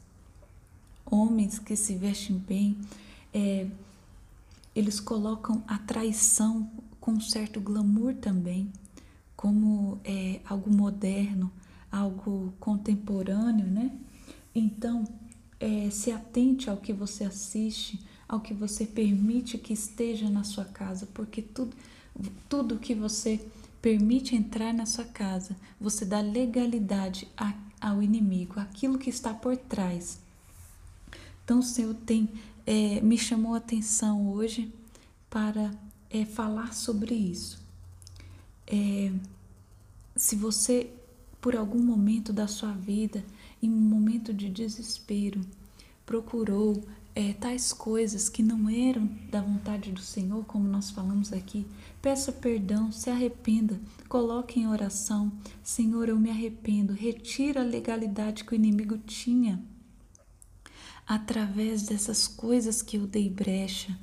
homens 1.06 1.60
que 1.60 1.76
se 1.76 1.96
vestem 1.96 2.38
bem. 2.38 2.78
É, 3.34 3.68
eles 4.76 5.00
colocam 5.00 5.64
a 5.68 5.78
traição 5.78 6.70
com 7.00 7.12
um 7.12 7.22
certo 7.22 7.62
glamour 7.62 8.16
também, 8.16 8.72
como 9.36 10.00
é, 10.04 10.42
algo 10.46 10.72
moderno, 10.72 11.52
algo 11.92 12.54
contemporâneo, 12.60 13.68
né? 13.68 13.92
Então, 14.54 15.06
é, 15.60 15.90
se 15.90 16.12
atente 16.12 16.70
ao 16.70 16.78
que 16.78 16.92
você 16.92 17.24
assiste, 17.24 18.00
ao 18.28 18.40
que 18.40 18.54
você 18.54 18.86
permite 18.86 19.58
que 19.58 19.74
esteja 19.74 20.30
na 20.30 20.44
sua 20.44 20.66
casa, 20.66 21.08
porque 21.14 21.42
tudo, 21.42 21.76
tudo 22.50 22.80
que 22.80 22.96
você 22.96 23.40
permite 23.82 24.36
entrar 24.36 24.74
na 24.74 24.86
sua 24.86 25.06
casa, 25.06 25.56
você 25.80 26.06
dá 26.06 26.20
legalidade 26.20 27.28
a, 27.38 27.54
ao 27.80 28.02
inimigo, 28.02 28.60
aquilo 28.60 28.98
que 28.98 29.10
está 29.10 29.34
por 29.34 29.56
trás. 29.56 30.25
Então, 31.46 31.60
o 31.60 31.64
Senhor 31.64 31.94
tem, 31.94 32.28
é, 32.66 33.00
me 33.00 33.18
chamou 33.18 33.54
a 33.54 33.60
atenção 33.60 34.30
hoje 34.30 34.74
para 35.30 35.72
é, 36.10 36.26
falar 36.26 36.74
sobre 36.74 37.16
isso. 37.16 37.64
É, 38.68 39.14
se 40.16 40.36
você 40.36 40.90
por 41.46 41.56
algum 41.56 41.78
momento 41.78 42.34
da 42.34 42.48
sua 42.48 42.72
vida, 42.72 43.24
em 43.62 43.70
um 43.70 43.80
momento 43.80 44.34
de 44.34 44.50
desespero, 44.50 45.42
procurou 46.04 46.84
é, 47.14 47.34
tais 47.34 47.72
coisas 47.72 48.28
que 48.28 48.42
não 48.42 48.68
eram 48.68 49.08
da 49.30 49.42
vontade 49.42 49.92
do 49.92 50.02
Senhor, 50.02 50.44
como 50.46 50.68
nós 50.68 50.90
falamos 50.90 51.32
aqui, 51.32 51.64
peça 52.02 52.32
perdão, 52.32 52.92
se 52.92 53.12
arrependa, 53.12 53.80
coloque 54.10 54.60
em 54.60 54.68
oração: 54.68 55.32
Senhor, 55.62 56.10
eu 56.10 56.18
me 56.18 56.32
arrependo, 56.32 56.94
retira 56.94 57.62
a 57.62 57.64
legalidade 57.64 58.44
que 58.44 58.54
o 58.54 58.56
inimigo 58.56 58.98
tinha 58.98 59.64
através 61.08 61.84
dessas 61.84 62.28
coisas 62.28 62.82
que 62.82 62.98
eu 62.98 63.06
dei 63.06 63.30
brecha. 63.30 63.98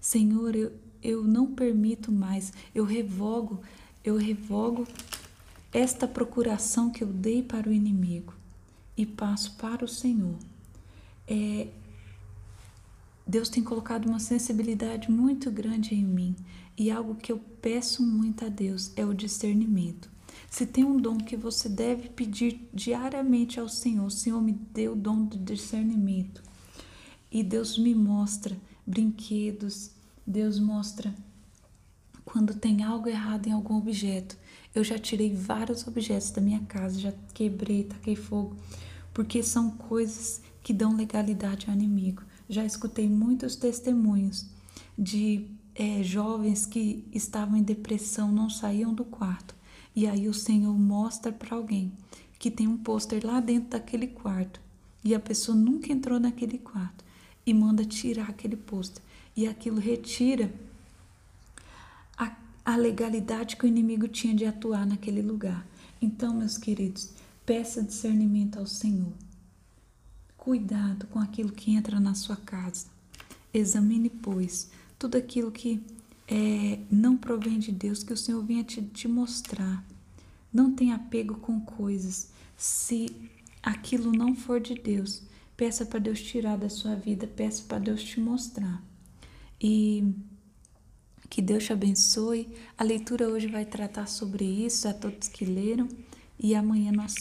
Senhor, 0.00 0.54
eu, 0.54 0.72
eu 1.02 1.24
não 1.24 1.54
permito 1.54 2.10
mais, 2.10 2.52
eu 2.74 2.84
revogo, 2.84 3.60
eu 4.04 4.16
revogo 4.16 4.86
esta 5.72 6.08
procuração 6.08 6.90
que 6.90 7.04
eu 7.04 7.08
dei 7.08 7.42
para 7.42 7.68
o 7.68 7.72
inimigo 7.72 8.34
e 8.96 9.04
passo 9.04 9.56
para 9.56 9.84
o 9.84 9.88
Senhor. 9.88 10.38
É, 11.28 11.68
Deus 13.26 13.48
tem 13.48 13.62
colocado 13.62 14.06
uma 14.06 14.20
sensibilidade 14.20 15.10
muito 15.10 15.50
grande 15.50 15.94
em 15.94 16.04
mim 16.04 16.36
e 16.78 16.90
algo 16.90 17.16
que 17.16 17.32
eu 17.32 17.38
peço 17.60 18.02
muito 18.02 18.44
a 18.44 18.48
Deus 18.48 18.92
é 18.96 19.04
o 19.04 19.12
discernimento. 19.12 20.15
Se 20.50 20.66
tem 20.66 20.84
um 20.84 20.96
dom 20.96 21.18
que 21.18 21.36
você 21.36 21.68
deve 21.68 22.08
pedir 22.08 22.68
diariamente 22.72 23.58
ao 23.58 23.68
Senhor, 23.68 24.06
o 24.06 24.10
Senhor 24.10 24.40
me 24.40 24.52
deu 24.52 24.92
o 24.92 24.96
dom 24.96 25.24
do 25.24 25.36
discernimento. 25.36 26.42
E 27.30 27.42
Deus 27.42 27.76
me 27.76 27.94
mostra 27.94 28.56
brinquedos, 28.86 29.90
Deus 30.26 30.58
mostra 30.58 31.14
quando 32.24 32.54
tem 32.54 32.82
algo 32.82 33.08
errado 33.08 33.46
em 33.46 33.52
algum 33.52 33.76
objeto. 33.76 34.36
Eu 34.74 34.84
já 34.84 34.98
tirei 34.98 35.34
vários 35.34 35.86
objetos 35.86 36.30
da 36.30 36.42
minha 36.42 36.60
casa, 36.60 36.98
já 36.98 37.12
quebrei, 37.32 37.84
taquei 37.84 38.14
fogo, 38.14 38.56
porque 39.14 39.42
são 39.42 39.70
coisas 39.70 40.42
que 40.62 40.72
dão 40.72 40.96
legalidade 40.96 41.66
ao 41.68 41.74
inimigo. 41.74 42.22
Já 42.48 42.64
escutei 42.64 43.08
muitos 43.08 43.56
testemunhos 43.56 44.46
de 44.98 45.50
é, 45.74 46.02
jovens 46.02 46.66
que 46.66 47.08
estavam 47.12 47.56
em 47.56 47.62
depressão, 47.62 48.30
não 48.30 48.48
saíam 48.50 48.94
do 48.94 49.04
quarto. 49.04 49.55
E 49.96 50.06
aí 50.06 50.28
o 50.28 50.34
Senhor 50.34 50.78
mostra 50.78 51.32
para 51.32 51.56
alguém 51.56 51.90
que 52.38 52.50
tem 52.50 52.68
um 52.68 52.76
pôster 52.76 53.26
lá 53.26 53.40
dentro 53.40 53.70
daquele 53.70 54.06
quarto 54.06 54.60
e 55.02 55.14
a 55.14 55.18
pessoa 55.18 55.56
nunca 55.56 55.90
entrou 55.90 56.20
naquele 56.20 56.58
quarto 56.58 57.02
e 57.46 57.54
manda 57.54 57.84
tirar 57.84 58.28
aquele 58.28 58.56
pôster. 58.56 59.02
E 59.34 59.48
aquilo 59.48 59.80
retira 59.80 60.52
a 62.66 62.74
legalidade 62.74 63.56
que 63.56 63.64
o 63.64 63.68
inimigo 63.68 64.08
tinha 64.08 64.34
de 64.34 64.44
atuar 64.44 64.84
naquele 64.84 65.22
lugar. 65.22 65.64
Então, 66.02 66.34
meus 66.34 66.58
queridos, 66.58 67.10
peça 67.46 67.80
discernimento 67.80 68.58
ao 68.58 68.66
Senhor. 68.66 69.12
Cuidado 70.36 71.06
com 71.06 71.20
aquilo 71.20 71.52
que 71.52 71.70
entra 71.70 72.00
na 72.00 72.12
sua 72.14 72.34
casa. 72.34 72.86
Examine, 73.54 74.10
pois, 74.10 74.68
tudo 74.98 75.16
aquilo 75.16 75.52
que 75.52 75.80
é, 76.28 76.80
não 76.90 77.16
provém 77.16 77.58
de 77.58 77.70
Deus, 77.70 78.02
que 78.02 78.12
o 78.12 78.16
Senhor 78.16 78.44
venha 78.44 78.64
te, 78.64 78.82
te 78.82 79.08
mostrar, 79.08 79.84
Não 80.52 80.72
tenha 80.74 80.94
apego 80.96 81.36
com 81.36 81.60
coisas. 81.60 82.30
Se 82.56 83.14
aquilo 83.62 84.10
não 84.10 84.34
for 84.34 84.60
de 84.60 84.74
Deus, 84.74 85.22
peça 85.56 85.84
para 85.84 85.98
Deus 85.98 86.20
tirar 86.20 86.56
da 86.56 86.68
sua 86.68 86.94
vida, 86.94 87.26
peça 87.26 87.62
para 87.68 87.78
Deus 87.78 88.02
te 88.02 88.20
mostrar. 88.20 88.82
E 89.60 90.14
que 91.28 91.42
Deus 91.42 91.64
te 91.64 91.72
abençoe. 91.72 92.48
A 92.78 92.84
leitura 92.84 93.28
hoje 93.28 93.48
vai 93.48 93.66
tratar 93.66 94.06
sobre 94.06 94.44
isso 94.44 94.88
a 94.88 94.94
todos 94.94 95.28
que 95.28 95.44
leram 95.44 95.88
e 96.38 96.54
amanhã 96.54 96.92
nós 96.92 97.14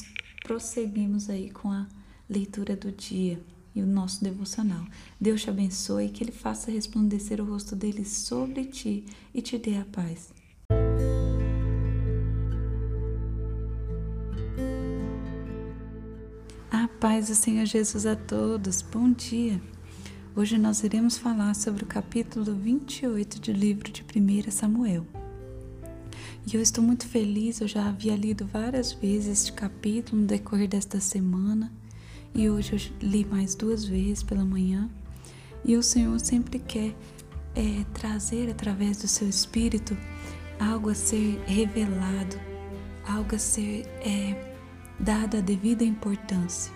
prosseguimos 0.44 1.30
aí 1.30 1.50
com 1.50 1.72
a 1.72 1.88
leitura 2.30 2.76
do 2.76 2.92
dia 2.92 3.42
e 3.76 3.82
o 3.82 3.86
nosso 3.86 4.24
devocional. 4.24 4.86
Deus 5.20 5.42
te 5.42 5.50
abençoe, 5.50 6.10
que 6.10 6.24
Ele 6.24 6.32
faça 6.32 6.72
resplandecer 6.72 7.42
o 7.42 7.46
rosto 7.46 7.76
dele 7.76 8.06
sobre 8.06 8.64
ti 8.66 9.06
e 9.34 9.42
te 9.42 9.58
dê 9.58 9.78
a 9.78 9.86
paz. 9.86 10.34
A 16.72 16.88
paz 17.00 17.28
do 17.28 17.36
Senhor 17.36 17.66
Jesus 17.66 18.06
a 18.06 18.16
todos. 18.16 18.82
Bom 18.82 19.12
dia. 19.12 19.62
Hoje 20.36 20.58
nós 20.58 20.84
iremos 20.84 21.18
falar 21.18 21.54
sobre 21.54 21.84
o 21.84 21.88
capítulo 21.88 22.54
28 22.56 23.40
do 23.40 23.52
livro 23.52 23.92
de 23.92 24.04
1 24.04 24.52
Samuel. 24.52 25.06
E 26.46 26.56
eu 26.56 26.62
estou 26.62 26.84
muito 26.84 27.08
feliz, 27.08 27.60
eu 27.60 27.68
já 27.68 27.88
havia 27.88 28.16
lido 28.16 28.46
várias 28.46 28.94
vezes 28.94 29.40
este 29.40 29.54
capítulo 29.54 30.22
no 30.22 30.28
decorrer 30.28 30.68
desta 30.68 31.00
semana 31.00 31.72
e 32.36 32.50
hoje 32.50 32.92
eu 33.02 33.10
li 33.10 33.26
mais 33.26 33.56
duas 33.56 33.86
vezes 33.86 34.22
pela 34.22 34.44
manhã. 34.44 34.90
E 35.64 35.78
o 35.78 35.82
Senhor 35.82 36.20
sempre 36.20 36.60
quer 36.60 36.94
é, 37.56 37.86
trazer 37.94 38.52
através 38.52 38.98
do 38.98 39.08
seu 39.08 39.28
Espírito 39.28 39.98
algo 40.60 40.90
a 40.90 40.94
ser 40.94 41.42
revelado, 41.48 42.36
algo 43.08 43.34
a 43.34 43.40
ser 43.40 43.86
é, 44.02 44.54
dado 45.00 45.38
a 45.38 45.40
devida 45.40 45.86
importância. 45.86 46.74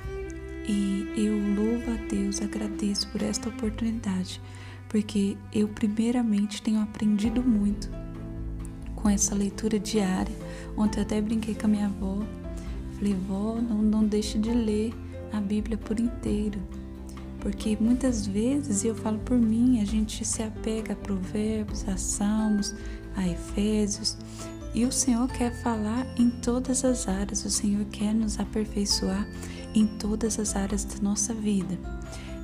E 0.65 1.11
eu 1.17 1.33
louvo 1.55 1.91
a 1.91 2.07
Deus, 2.07 2.41
agradeço 2.41 3.07
por 3.09 3.21
esta 3.21 3.49
oportunidade, 3.49 4.41
porque 4.87 5.35
eu, 5.51 5.67
primeiramente, 5.67 6.61
tenho 6.61 6.79
aprendido 6.79 7.43
muito 7.43 7.89
com 8.95 9.09
essa 9.09 9.35
leitura 9.35 9.77
diária. 9.77 10.35
Ontem 10.77 10.99
eu 10.99 11.03
até 11.03 11.21
brinquei 11.21 11.53
com 11.53 11.65
a 11.65 11.69
minha 11.69 11.87
avó, 11.87 12.19
falei, 12.95 13.13
vó, 13.27 13.55
não, 13.55 13.81
não 13.81 14.05
deixe 14.05 14.37
de 14.37 14.51
ler 14.51 14.93
a 15.31 15.39
Bíblia 15.39 15.77
por 15.77 15.99
inteiro. 15.99 16.59
Porque 17.39 17.77
muitas 17.79 18.27
vezes, 18.27 18.83
e 18.83 18.87
eu 18.87 18.95
falo 18.95 19.19
por 19.19 19.37
mim, 19.37 19.81
a 19.81 19.85
gente 19.85 20.25
se 20.25 20.43
apega 20.43 20.93
a 20.93 20.95
provérbios, 20.95 21.87
a 21.87 21.95
salmos, 21.95 22.75
a 23.15 23.27
Efésios, 23.27 24.17
e 24.73 24.85
o 24.85 24.91
Senhor 24.91 25.27
quer 25.27 25.51
falar 25.63 26.05
em 26.17 26.29
todas 26.29 26.85
as 26.85 27.07
áreas, 27.07 27.43
o 27.43 27.49
Senhor 27.49 27.85
quer 27.85 28.13
nos 28.13 28.39
aperfeiçoar 28.39 29.27
em 29.73 29.87
todas 29.87 30.37
as 30.37 30.55
áreas 30.55 30.83
da 30.83 31.01
nossa 31.01 31.33
vida. 31.33 31.77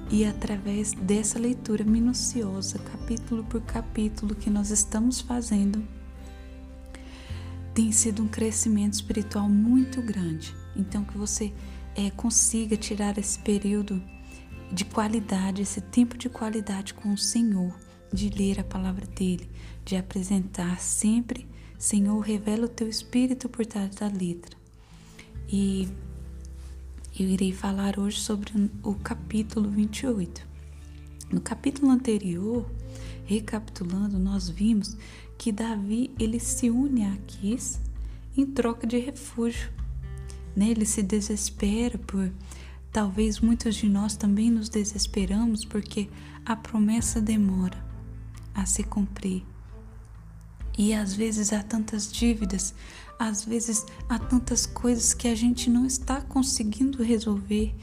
E 0.10 0.26
através 0.26 0.94
dessa 0.94 1.38
leitura 1.40 1.84
minuciosa, 1.84 2.80
capítulo 2.80 3.44
por 3.44 3.62
capítulo, 3.62 4.36
que 4.36 4.50
nós 4.50 4.70
estamos 4.70 5.20
fazendo, 5.22 5.84
tem 7.74 7.92
sido 7.92 8.24
um 8.24 8.28
crescimento 8.28 8.94
espiritual 8.94 9.50
muito 9.50 10.02
grande. 10.02 10.56
Então, 10.76 11.04
que 11.04 11.18
você 11.18 11.54
é, 11.96 12.12
consiga 12.12 12.76
tirar 12.76 13.18
esse 13.18 13.40
período 13.40 14.02
de 14.72 14.84
qualidade, 14.84 15.62
esse 15.62 15.80
tempo 15.80 16.18
de 16.18 16.28
qualidade 16.28 16.94
com 16.94 17.14
o 17.14 17.18
Senhor, 17.18 17.74
de 18.12 18.30
ler 18.30 18.60
a 18.60 18.64
palavra 18.64 19.06
dele, 19.06 19.50
de 19.84 19.96
apresentar 19.96 20.80
sempre, 20.80 21.48
Senhor, 21.78 22.20
revela 22.20 22.66
o 22.66 22.70
teu 22.70 22.88
espírito 22.88 23.48
por 23.48 23.66
trás 23.66 23.96
da 23.96 24.08
letra. 24.08 24.58
E 25.48 25.88
eu 27.18 27.28
irei 27.28 27.54
falar 27.54 27.98
hoje 27.98 28.20
sobre 28.20 28.52
o 28.84 28.96
capítulo 28.96 29.70
28. 29.70 30.46
No 31.32 31.40
capítulo 31.40 31.92
anterior, 31.92 32.70
recapitulando, 33.26 34.20
nós 34.20 34.50
vimos 34.50 34.98
que 35.38 35.52
Davi 35.52 36.12
ele 36.20 36.40
se 36.40 36.70
une 36.70 37.06
a 37.06 37.14
Aquis 37.14 37.80
em 38.38 38.46
troca 38.46 38.86
de 38.86 38.98
refúgio 38.98 39.70
né? 40.56 40.70
Ele 40.70 40.86
se 40.86 41.04
desespera 41.04 41.98
por. 41.98 42.32
Talvez 42.92 43.42
muitos 43.42 43.76
de 43.76 43.90
nós 43.90 44.16
também 44.16 44.50
nos 44.50 44.70
desesperamos 44.70 45.66
porque 45.66 46.10
a 46.46 46.56
promessa 46.56 47.20
demora 47.20 47.84
a 48.54 48.66
se 48.66 48.84
cumprir. 48.84 49.44
E 50.78 50.94
às 50.94 51.14
vezes 51.14 51.52
há 51.52 51.62
tantas 51.62 52.12
dívidas, 52.12 52.74
às 53.20 53.44
vezes 53.44 53.86
há 54.10 54.18
tantas 54.18 54.66
coisas 54.66 55.14
que 55.14 55.28
a 55.28 55.36
gente 55.36 55.70
não 55.70 55.86
está 55.86 56.22
conseguindo 56.22 57.04
resolver 57.04 57.76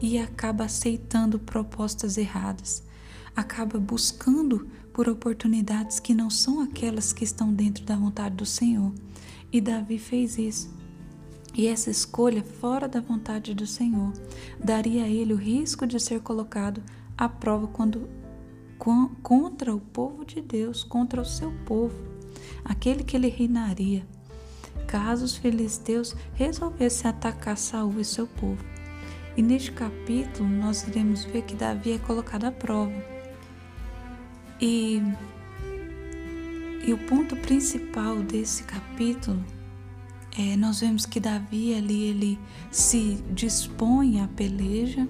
e 0.00 0.18
acaba 0.18 0.64
aceitando 0.64 1.38
propostas 1.38 2.18
erradas, 2.18 2.82
acaba 3.34 3.78
buscando 3.78 4.68
por 4.92 5.08
oportunidades 5.08 5.98
que 6.00 6.14
não 6.14 6.28
são 6.28 6.60
aquelas 6.60 7.12
que 7.12 7.24
estão 7.24 7.52
dentro 7.52 7.84
da 7.84 7.96
vontade 7.96 8.36
do 8.36 8.44
Senhor. 8.44 8.92
E 9.52 9.60
Davi 9.60 9.98
fez 9.98 10.36
isso. 10.36 10.81
E 11.54 11.66
essa 11.66 11.90
escolha 11.90 12.42
fora 12.42 12.88
da 12.88 13.00
vontade 13.00 13.54
do 13.54 13.66
Senhor 13.66 14.12
daria 14.62 15.04
a 15.04 15.08
ele 15.08 15.34
o 15.34 15.36
risco 15.36 15.86
de 15.86 16.00
ser 16.00 16.20
colocado 16.20 16.82
à 17.16 17.28
prova 17.28 17.66
quando 17.66 18.08
contra 19.22 19.72
o 19.72 19.78
povo 19.78 20.24
de 20.24 20.40
Deus, 20.40 20.82
contra 20.82 21.20
o 21.20 21.24
seu 21.24 21.52
povo, 21.64 21.94
aquele 22.64 23.04
que 23.04 23.16
ele 23.16 23.28
reinaria, 23.28 24.04
caso 24.88 25.24
os 25.24 25.36
filisteus 25.36 26.16
resolvessem 26.34 27.08
atacar 27.08 27.56
Saul 27.56 28.00
e 28.00 28.04
seu 28.04 28.26
povo. 28.26 28.64
E 29.36 29.42
neste 29.42 29.70
capítulo 29.70 30.48
nós 30.48 30.86
iremos 30.88 31.24
ver 31.24 31.42
que 31.42 31.54
Davi 31.54 31.92
é 31.92 31.98
colocado 31.98 32.44
à 32.44 32.50
prova. 32.50 32.92
E, 34.60 35.00
e 36.84 36.92
o 36.92 36.98
ponto 37.06 37.36
principal 37.36 38.16
desse 38.16 38.64
capítulo 38.64 39.42
é, 40.38 40.56
nós 40.56 40.80
vemos 40.80 41.04
que 41.04 41.20
Davi 41.20 41.74
ali 41.74 42.04
ele 42.04 42.38
se 42.70 43.22
dispõe 43.34 44.20
à 44.20 44.28
peleja 44.28 45.06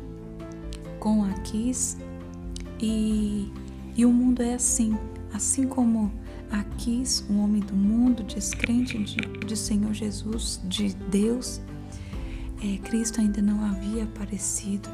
com 0.99 1.25
Aquis. 1.25 1.97
E, 2.81 3.53
e 3.97 4.05
o 4.05 4.13
mundo 4.13 4.43
é 4.43 4.55
assim, 4.55 4.99
assim 5.33 5.67
como 5.67 6.13
Aquis, 6.51 7.25
um 7.31 7.41
homem 7.41 7.61
do 7.61 7.75
mundo, 7.75 8.25
descrente 8.25 8.99
de, 8.99 9.17
de 9.47 9.57
Senhor 9.57 9.95
Jesus, 9.95 10.61
de 10.65 10.93
Deus, 11.11 11.61
é, 12.61 12.79
Cristo 12.79 13.21
ainda 13.21 13.41
não 13.41 13.65
havia 13.65 14.05
aparecido, 14.05 14.89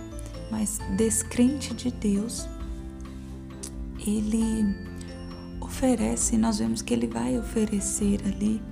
mas 0.50 0.78
descrente 0.96 1.74
de 1.74 1.90
Deus, 1.90 2.46
ele 4.06 4.76
oferece, 5.60 6.36
nós 6.36 6.58
vemos 6.58 6.82
que 6.82 6.92
ele 6.92 7.06
vai 7.06 7.38
oferecer 7.38 8.20
ali 8.26 8.62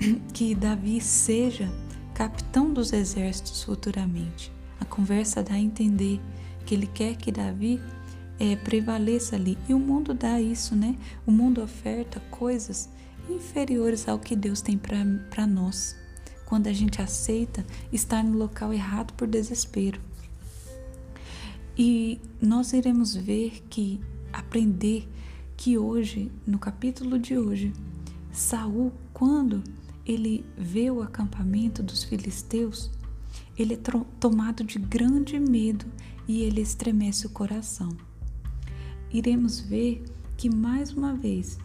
que 0.32 0.54
Davi 0.54 1.00
seja 1.00 1.70
capitão 2.14 2.72
dos 2.72 2.92
exércitos 2.92 3.62
futuramente. 3.62 4.52
A 4.78 4.84
conversa 4.84 5.42
dá 5.42 5.54
a 5.54 5.58
entender 5.58 6.20
que 6.64 6.74
ele 6.74 6.86
quer 6.86 7.16
que 7.16 7.30
Davi 7.30 7.80
é, 8.38 8.56
prevaleça 8.56 9.36
ali. 9.36 9.58
E 9.68 9.74
o 9.74 9.78
mundo 9.78 10.14
dá 10.14 10.40
isso, 10.40 10.74
né? 10.74 10.96
O 11.26 11.30
mundo 11.30 11.62
oferta 11.62 12.20
coisas 12.30 12.88
inferiores 13.28 14.08
ao 14.08 14.18
que 14.18 14.34
Deus 14.34 14.60
tem 14.60 14.78
para 14.78 15.46
nós. 15.46 15.94
Quando 16.46 16.66
a 16.66 16.72
gente 16.72 17.00
aceita 17.00 17.64
estar 17.92 18.24
no 18.24 18.36
local 18.36 18.72
errado 18.72 19.12
por 19.12 19.28
desespero. 19.28 20.00
E 21.76 22.20
nós 22.40 22.72
iremos 22.72 23.14
ver 23.14 23.62
que, 23.70 24.00
aprender 24.32 25.08
que 25.56 25.78
hoje, 25.78 26.32
no 26.46 26.58
capítulo 26.58 27.18
de 27.18 27.38
hoje, 27.38 27.72
Saul, 28.32 28.92
quando 29.12 29.62
ele 30.06 30.44
vê 30.56 30.90
o 30.90 31.02
acampamento 31.02 31.82
dos 31.82 32.04
filisteus, 32.04 32.90
ele 33.56 33.74
é 33.74 33.78
tomado 34.18 34.64
de 34.64 34.78
grande 34.78 35.38
medo 35.38 35.86
e 36.26 36.42
ele 36.42 36.60
estremece 36.60 37.26
o 37.26 37.30
coração. 37.30 37.96
Iremos 39.12 39.60
ver 39.60 40.04
que 40.36 40.48
mais 40.48 40.92
uma 40.92 41.14
vez 41.14 41.58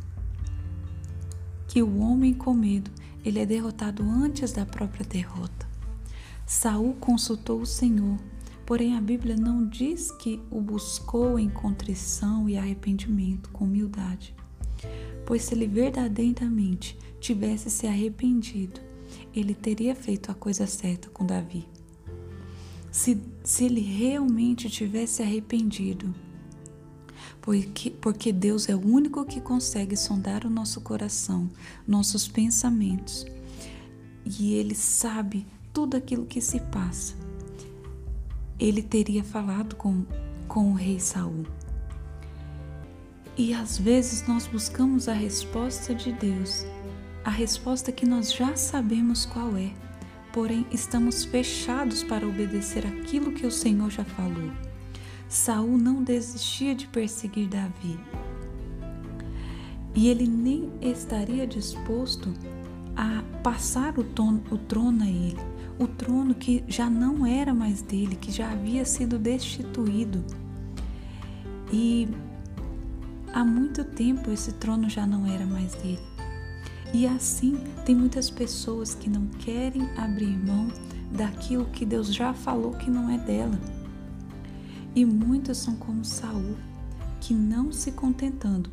que 1.67 1.81
o 1.81 1.99
homem 1.99 2.33
com 2.33 2.53
medo, 2.53 2.89
ele 3.23 3.39
é 3.39 3.45
derrotado 3.45 4.03
antes 4.03 4.53
da 4.53 4.65
própria 4.65 5.05
derrota. 5.05 5.67
Saul 6.45 6.93
consultou 6.95 7.59
o 7.59 7.65
Senhor, 7.65 8.17
porém 8.65 8.95
a 8.95 9.01
Bíblia 9.01 9.35
não 9.35 9.67
diz 9.67 10.11
que 10.11 10.41
o 10.49 10.61
buscou 10.61 11.37
em 11.37 11.49
contrição 11.49 12.47
e 12.47 12.57
arrependimento, 12.57 13.49
com 13.49 13.65
humildade. 13.65 14.33
Pois 15.25 15.43
se 15.43 15.53
ele 15.53 15.67
verdadeiramente 15.67 16.97
tivesse 17.19 17.69
se 17.69 17.87
arrependido, 17.87 18.79
ele 19.33 19.53
teria 19.53 19.95
feito 19.95 20.31
a 20.31 20.35
coisa 20.35 20.67
certa 20.67 21.09
com 21.09 21.25
Davi. 21.25 21.67
Se, 22.91 23.21
se 23.43 23.65
ele 23.65 23.81
realmente 23.81 24.69
tivesse 24.69 25.21
arrependido, 25.21 26.13
porque, 27.41 27.91
porque 27.91 28.31
Deus 28.31 28.69
é 28.69 28.75
o 28.75 28.79
único 28.79 29.25
que 29.25 29.41
consegue 29.41 29.95
sondar 29.95 30.45
o 30.45 30.49
nosso 30.49 30.81
coração, 30.81 31.49
nossos 31.87 32.27
pensamentos. 32.27 33.25
e 34.25 34.53
ele 34.55 34.73
sabe 34.73 35.45
tudo 35.71 35.95
aquilo 35.97 36.25
que 36.25 36.41
se 36.41 36.59
passa. 36.59 37.13
Ele 38.57 38.81
teria 38.81 39.23
falado 39.23 39.75
com, 39.75 40.05
com 40.47 40.71
o 40.71 40.73
rei 40.73 40.99
Saul. 40.99 41.45
E 43.37 43.53
às 43.53 43.77
vezes 43.77 44.25
nós 44.27 44.47
buscamos 44.47 45.09
a 45.09 45.13
resposta 45.13 45.93
de 45.93 46.13
Deus, 46.13 46.65
a 47.23 47.29
resposta 47.29 47.91
que 47.91 48.05
nós 48.05 48.33
já 48.33 48.55
sabemos 48.55 49.25
qual 49.25 49.57
é, 49.57 49.73
porém 50.31 50.65
estamos 50.71 51.25
fechados 51.25 52.01
para 52.01 52.25
obedecer 52.25 52.87
aquilo 52.87 53.33
que 53.33 53.45
o 53.45 53.51
Senhor 53.51 53.91
já 53.91 54.05
falou. 54.05 54.51
Saul 55.27 55.77
não 55.77 56.01
desistia 56.01 56.73
de 56.73 56.87
perseguir 56.87 57.49
Davi. 57.49 57.99
E 59.93 60.07
ele 60.07 60.27
nem 60.27 60.71
estaria 60.81 61.45
disposto 61.45 62.33
a 62.95 63.21
passar 63.43 63.99
o, 63.99 64.03
trono, 64.03 64.41
o 64.49 64.57
trono 64.57 65.03
a 65.03 65.09
ele, 65.09 65.39
o 65.77 65.87
trono 65.87 66.33
que 66.33 66.63
já 66.69 66.89
não 66.89 67.25
era 67.25 67.53
mais 67.53 67.81
dele, 67.81 68.15
que 68.15 68.31
já 68.31 68.49
havia 68.49 68.85
sido 68.85 69.19
destituído. 69.19 70.23
E 71.71 72.07
há 73.35 73.43
muito 73.43 73.83
tempo 73.83 74.31
esse 74.31 74.53
trono 74.53 74.89
já 74.89 75.05
não 75.05 75.27
era 75.27 75.45
mais 75.45 75.75
dele. 75.75 75.99
E 76.93 77.05
assim, 77.05 77.57
tem 77.85 77.93
muitas 77.93 78.29
pessoas 78.29 78.95
que 78.95 79.09
não 79.09 79.27
querem 79.27 79.83
abrir 79.97 80.37
mão 80.37 80.69
daquilo 81.11 81.65
que 81.65 81.85
Deus 81.85 82.13
já 82.13 82.33
falou 82.33 82.71
que 82.71 82.89
não 82.89 83.09
é 83.09 83.17
dela. 83.17 83.59
E 84.95 85.03
muitos 85.03 85.57
são 85.57 85.75
como 85.75 86.05
Saul, 86.05 86.55
que 87.19 87.33
não 87.33 87.73
se 87.73 87.91
contentando 87.91 88.71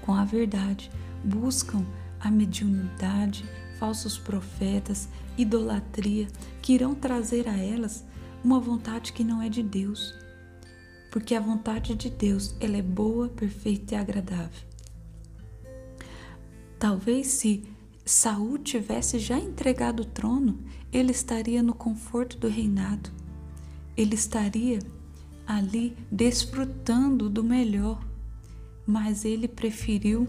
com 0.00 0.14
a 0.14 0.24
verdade, 0.24 0.88
buscam 1.24 1.84
a 2.20 2.30
mediunidade, 2.30 3.44
falsos 3.80 4.16
profetas, 4.16 5.08
idolatria, 5.36 6.28
que 6.62 6.74
irão 6.74 6.94
trazer 6.94 7.48
a 7.48 7.58
elas 7.58 8.04
uma 8.44 8.60
vontade 8.60 9.12
que 9.12 9.24
não 9.24 9.42
é 9.42 9.48
de 9.48 9.64
Deus. 9.64 10.25
Porque 11.16 11.34
a 11.34 11.40
vontade 11.40 11.94
de 11.94 12.10
Deus, 12.10 12.54
ela 12.60 12.76
é 12.76 12.82
boa, 12.82 13.30
perfeita 13.30 13.94
e 13.94 13.96
agradável. 13.96 14.68
Talvez 16.78 17.28
se 17.28 17.64
Saul 18.04 18.58
tivesse 18.58 19.18
já 19.18 19.38
entregado 19.38 20.00
o 20.00 20.04
trono, 20.04 20.58
ele 20.92 21.12
estaria 21.12 21.62
no 21.62 21.72
conforto 21.72 22.36
do 22.36 22.48
reinado. 22.48 23.08
Ele 23.96 24.14
estaria 24.14 24.78
ali 25.46 25.96
desfrutando 26.12 27.30
do 27.30 27.42
melhor, 27.42 27.98
mas 28.86 29.24
ele 29.24 29.48
preferiu 29.48 30.26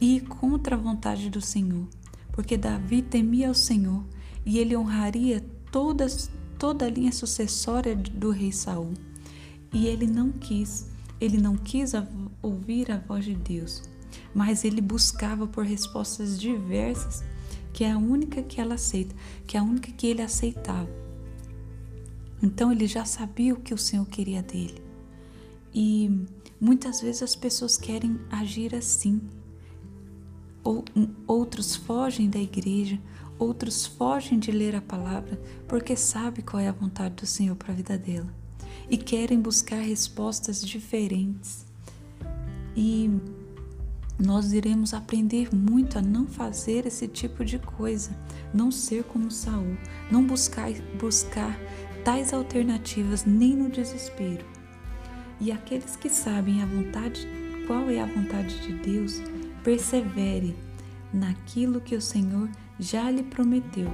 ir 0.00 0.22
contra 0.22 0.74
a 0.74 0.80
vontade 0.80 1.30
do 1.30 1.40
Senhor, 1.40 1.86
porque 2.32 2.56
Davi 2.56 3.00
temia 3.00 3.46
ao 3.46 3.54
Senhor 3.54 4.04
e 4.44 4.58
ele 4.58 4.76
honraria 4.76 5.40
todas, 5.70 6.28
toda 6.58 6.84
a 6.84 6.90
linha 6.90 7.12
sucessória 7.12 7.94
do 7.94 8.32
rei 8.32 8.50
Saul. 8.50 8.92
E 9.72 9.86
ele 9.86 10.06
não 10.06 10.30
quis, 10.32 10.86
ele 11.20 11.38
não 11.38 11.56
quis 11.56 11.92
ouvir 12.42 12.90
a 12.90 12.98
voz 12.98 13.24
de 13.24 13.34
Deus, 13.34 13.82
mas 14.34 14.64
ele 14.64 14.80
buscava 14.80 15.46
por 15.46 15.64
respostas 15.64 16.38
diversas, 16.38 17.24
que 17.72 17.84
é 17.84 17.92
a 17.92 17.98
única 17.98 18.42
que 18.42 18.60
ela 18.60 18.74
aceita, 18.74 19.14
que 19.46 19.56
é 19.56 19.60
a 19.60 19.62
única 19.62 19.90
que 19.92 20.06
ele 20.06 20.22
aceitava. 20.22 20.88
Então 22.42 22.70
ele 22.70 22.86
já 22.86 23.04
sabia 23.04 23.54
o 23.54 23.60
que 23.60 23.74
o 23.74 23.78
Senhor 23.78 24.06
queria 24.06 24.42
dele. 24.42 24.82
E 25.74 26.10
muitas 26.60 27.00
vezes 27.00 27.22
as 27.22 27.36
pessoas 27.36 27.76
querem 27.76 28.18
agir 28.30 28.74
assim, 28.74 29.20
outros 31.26 31.76
fogem 31.76 32.28
da 32.28 32.38
igreja, 32.38 32.98
outros 33.38 33.86
fogem 33.86 34.38
de 34.38 34.50
ler 34.50 34.74
a 34.74 34.80
palavra 34.80 35.40
porque 35.68 35.94
sabe 35.94 36.42
qual 36.42 36.60
é 36.60 36.68
a 36.68 36.72
vontade 36.72 37.14
do 37.16 37.26
Senhor 37.26 37.54
para 37.54 37.72
a 37.72 37.76
vida 37.76 37.98
dela 37.98 38.45
e 38.88 38.96
querem 38.96 39.40
buscar 39.40 39.80
respostas 39.80 40.60
diferentes. 40.60 41.66
E 42.76 43.10
nós 44.18 44.52
iremos 44.52 44.94
aprender 44.94 45.54
muito 45.54 45.98
a 45.98 46.02
não 46.02 46.26
fazer 46.26 46.86
esse 46.86 47.06
tipo 47.06 47.44
de 47.44 47.58
coisa, 47.58 48.10
não 48.52 48.70
ser 48.70 49.04
como 49.04 49.30
Saul, 49.30 49.76
não 50.10 50.24
buscar 50.24 50.70
buscar 50.98 51.58
tais 52.04 52.32
alternativas 52.32 53.24
nem 53.24 53.54
no 53.54 53.68
desespero. 53.68 54.44
E 55.40 55.52
aqueles 55.52 55.96
que 55.96 56.08
sabem 56.08 56.62
a 56.62 56.66
vontade, 56.66 57.26
qual 57.66 57.90
é 57.90 58.00
a 58.00 58.06
vontade 58.06 58.58
de 58.60 58.72
Deus, 58.74 59.20
persevere 59.62 60.56
naquilo 61.12 61.80
que 61.80 61.94
o 61.94 62.00
Senhor 62.00 62.48
já 62.78 63.10
lhe 63.10 63.22
prometeu. 63.22 63.92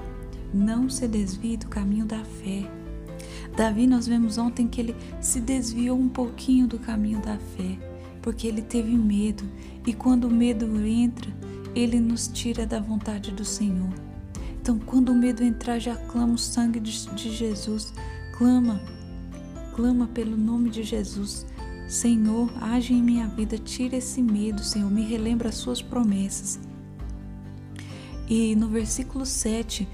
Não 0.52 0.88
se 0.88 1.08
desvie 1.08 1.56
do 1.56 1.68
caminho 1.68 2.04
da 2.04 2.22
fé. 2.24 2.81
Davi, 3.56 3.86
nós 3.86 4.06
vemos 4.06 4.38
ontem 4.38 4.66
que 4.66 4.80
ele 4.80 4.96
se 5.20 5.40
desviou 5.40 5.98
um 5.98 6.08
pouquinho 6.08 6.66
do 6.66 6.78
caminho 6.78 7.20
da 7.20 7.36
fé, 7.36 7.78
porque 8.22 8.46
ele 8.46 8.62
teve 8.62 8.96
medo, 8.96 9.44
e 9.86 9.92
quando 9.92 10.24
o 10.24 10.30
medo 10.30 10.66
entra, 10.86 11.30
ele 11.74 12.00
nos 12.00 12.28
tira 12.28 12.66
da 12.66 12.80
vontade 12.80 13.30
do 13.30 13.44
Senhor. 13.44 13.92
Então, 14.60 14.78
quando 14.78 15.10
o 15.10 15.14
medo 15.14 15.42
entrar, 15.42 15.78
já 15.78 15.96
clama 15.96 16.34
o 16.34 16.38
sangue 16.38 16.78
de, 16.78 16.92
Jesus, 17.16 17.92
clama, 18.38 18.80
clama 19.74 20.06
pelo 20.06 20.36
nome 20.36 20.70
de 20.70 20.82
Jesus. 20.82 21.46
Senhor, 21.88 22.50
age 22.60 22.94
em 22.94 23.02
minha 23.02 23.26
vida, 23.26 23.58
tira 23.58 23.96
esse 23.96 24.22
medo, 24.22 24.62
Senhor, 24.62 24.90
me 24.90 25.02
relembra 25.02 25.48
as 25.48 25.56
suas 25.56 25.82
promessas. 25.82 26.60
E 28.28 28.54
no 28.54 28.68
versículo 28.68 29.26
7, 29.26 29.86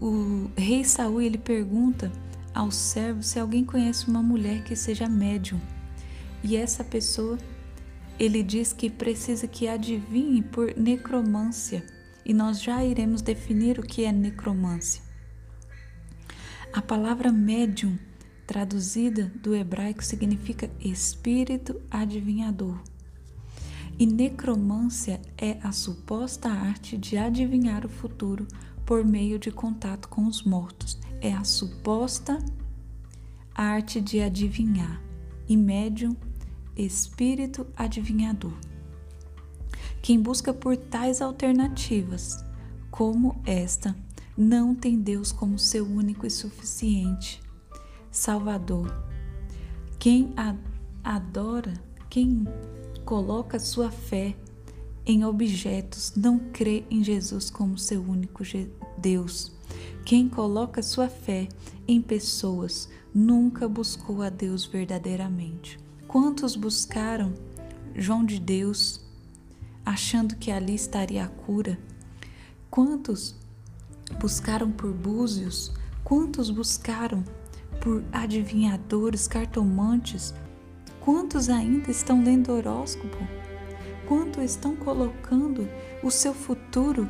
o 0.00 0.48
rei 0.56 0.84
Saul 0.84 1.20
ele 1.20 1.36
pergunta 1.36 2.10
ao 2.54 2.70
servo 2.70 3.22
se 3.22 3.38
alguém 3.38 3.64
conhece 3.64 4.08
uma 4.08 4.22
mulher 4.22 4.62
que 4.62 4.76
seja 4.76 5.08
médium. 5.08 5.60
E 6.42 6.56
essa 6.56 6.84
pessoa, 6.84 7.38
ele 8.18 8.42
diz 8.42 8.72
que 8.72 8.88
precisa 8.88 9.46
que 9.46 9.66
adivinhe 9.66 10.42
por 10.42 10.76
necromância. 10.76 11.84
E 12.24 12.32
nós 12.32 12.62
já 12.62 12.84
iremos 12.84 13.20
definir 13.20 13.78
o 13.78 13.82
que 13.82 14.04
é 14.04 14.12
necromância. 14.12 15.02
A 16.72 16.80
palavra 16.80 17.30
médium 17.30 17.98
traduzida 18.46 19.32
do 19.42 19.54
hebraico, 19.54 20.04
significa 20.04 20.70
espírito 20.80 21.80
adivinhador. 21.90 22.78
E 23.98 24.06
necromância 24.06 25.20
é 25.38 25.58
a 25.62 25.72
suposta 25.72 26.48
arte 26.48 26.96
de 26.96 27.16
adivinhar 27.16 27.86
o 27.86 27.88
futuro 27.88 28.46
por 28.84 29.04
meio 29.04 29.38
de 29.38 29.50
contato 29.50 30.08
com 30.08 30.26
os 30.26 30.42
mortos. 30.42 30.98
É 31.24 31.32
a 31.32 31.42
suposta 31.42 32.38
arte 33.54 33.98
de 33.98 34.20
adivinhar. 34.20 35.00
E 35.48 35.56
médium, 35.56 36.14
espírito 36.76 37.66
adivinhador. 37.74 38.52
Quem 40.02 40.20
busca 40.20 40.52
por 40.52 40.76
tais 40.76 41.22
alternativas, 41.22 42.44
como 42.90 43.40
esta, 43.46 43.96
não 44.36 44.74
tem 44.74 45.00
Deus 45.00 45.32
como 45.32 45.58
seu 45.58 45.86
único 45.86 46.26
e 46.26 46.30
suficiente 46.30 47.40
Salvador. 48.10 48.94
Quem 49.98 50.34
adora, 51.02 51.72
quem 52.10 52.44
coloca 53.06 53.58
sua 53.58 53.90
fé 53.90 54.36
em 55.06 55.24
objetos, 55.24 56.12
não 56.14 56.38
crê 56.38 56.84
em 56.90 57.02
Jesus 57.02 57.48
como 57.48 57.78
seu 57.78 58.02
único 58.02 58.42
Deus. 58.98 59.54
Quem 60.04 60.28
coloca 60.28 60.82
sua 60.82 61.08
fé 61.08 61.48
em 61.88 62.02
pessoas 62.02 62.90
nunca 63.14 63.66
buscou 63.66 64.20
a 64.20 64.28
Deus 64.28 64.66
verdadeiramente. 64.66 65.78
Quantos 66.06 66.56
buscaram 66.56 67.32
João 67.94 68.22
de 68.22 68.38
Deus, 68.38 69.00
achando 69.82 70.36
que 70.36 70.50
ali 70.50 70.74
estaria 70.74 71.24
a 71.24 71.28
cura? 71.28 71.78
Quantos 72.70 73.34
buscaram 74.20 74.70
por 74.70 74.92
búzios? 74.92 75.72
Quantos 76.04 76.50
buscaram 76.50 77.24
por 77.80 78.04
adivinhadores, 78.12 79.26
cartomantes? 79.26 80.34
Quantos 81.00 81.48
ainda 81.48 81.90
estão 81.90 82.22
lendo 82.22 82.52
horóscopo? 82.52 83.16
Quanto 84.06 84.42
estão 84.42 84.76
colocando 84.76 85.66
o 86.02 86.10
seu 86.10 86.34
futuro 86.34 87.08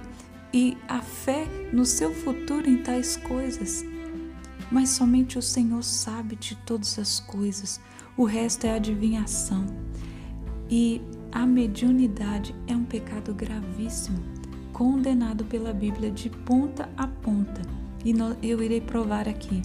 e 0.54 0.78
a 0.88 1.02
fé 1.02 1.48
no 1.72 1.84
seu 1.84 2.14
futuro 2.14 2.70
em 2.70 2.78
tais 2.78 3.16
coisas? 3.16 3.84
Mas 4.70 4.90
somente 4.90 5.36
o 5.36 5.42
Senhor 5.42 5.82
sabe 5.82 6.36
de 6.36 6.54
todas 6.64 6.98
as 6.98 7.18
coisas, 7.18 7.80
o 8.16 8.24
resto 8.24 8.64
é 8.64 8.74
adivinhação. 8.74 9.66
E 10.70 11.02
a 11.32 11.44
mediunidade 11.44 12.54
é 12.68 12.74
um 12.76 12.84
pecado 12.84 13.34
gravíssimo, 13.34 14.22
condenado 14.72 15.44
pela 15.44 15.72
Bíblia 15.72 16.10
de 16.10 16.30
ponta 16.30 16.88
a 16.96 17.08
ponta. 17.08 17.60
E 18.04 18.14
eu 18.42 18.62
irei 18.62 18.80
provar 18.80 19.28
aqui 19.28 19.62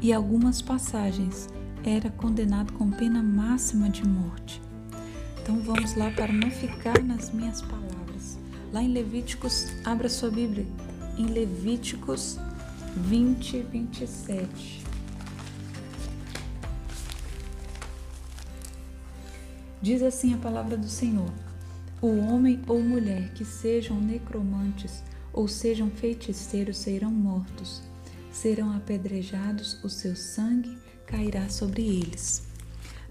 e 0.00 0.12
algumas 0.12 0.62
passagens 0.62 1.48
era 1.84 2.10
condenado 2.10 2.72
com 2.74 2.90
pena 2.90 3.22
máxima 3.22 3.88
de 3.88 4.06
morte. 4.06 4.60
Então 5.42 5.58
vamos 5.60 5.94
lá 5.94 6.10
para 6.10 6.32
não 6.32 6.50
ficar 6.50 7.02
nas 7.02 7.30
minhas 7.32 7.62
palavras. 7.62 7.85
Lá 8.72 8.82
em 8.82 8.92
Levíticos, 8.92 9.66
abra 9.84 10.08
sua 10.08 10.30
Bíblia, 10.30 10.66
em 11.16 11.26
Levíticos 11.26 12.36
20, 12.96 13.62
27. 13.62 14.84
Diz 19.80 20.02
assim 20.02 20.34
a 20.34 20.38
palavra 20.38 20.76
do 20.76 20.88
Senhor: 20.88 21.32
O 22.02 22.08
homem 22.08 22.60
ou 22.66 22.80
mulher 22.80 23.32
que 23.34 23.44
sejam 23.44 24.00
necromantes 24.00 25.02
ou 25.32 25.46
sejam 25.46 25.88
feiticeiros 25.90 26.78
serão 26.78 27.10
mortos, 27.10 27.82
serão 28.32 28.72
apedrejados, 28.72 29.78
o 29.84 29.88
seu 29.88 30.16
sangue 30.16 30.76
cairá 31.06 31.48
sobre 31.48 31.82
eles. 31.82 32.48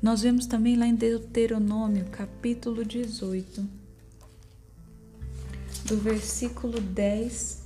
Nós 0.02 0.22
vemos 0.22 0.46
também 0.48 0.76
lá 0.76 0.86
em 0.86 0.96
Deuteronômio, 0.96 2.06
capítulo 2.12 2.84
18, 2.84 3.85
do 5.86 5.98
versículo 5.98 6.82
10, 6.82 7.62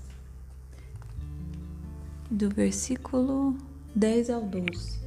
do 2.29 2.49
versículo 2.49 3.55
10 3.95 4.29
ao 4.29 4.41
12. 4.41 4.99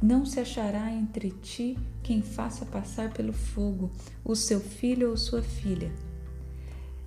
Não 0.00 0.24
se 0.24 0.38
achará 0.38 0.88
entre 0.92 1.32
ti 1.32 1.76
quem 2.00 2.22
faça 2.22 2.64
passar 2.64 3.12
pelo 3.12 3.32
fogo 3.32 3.90
o 4.24 4.36
seu 4.36 4.60
filho 4.60 5.10
ou 5.10 5.16
sua 5.16 5.42
filha, 5.42 5.92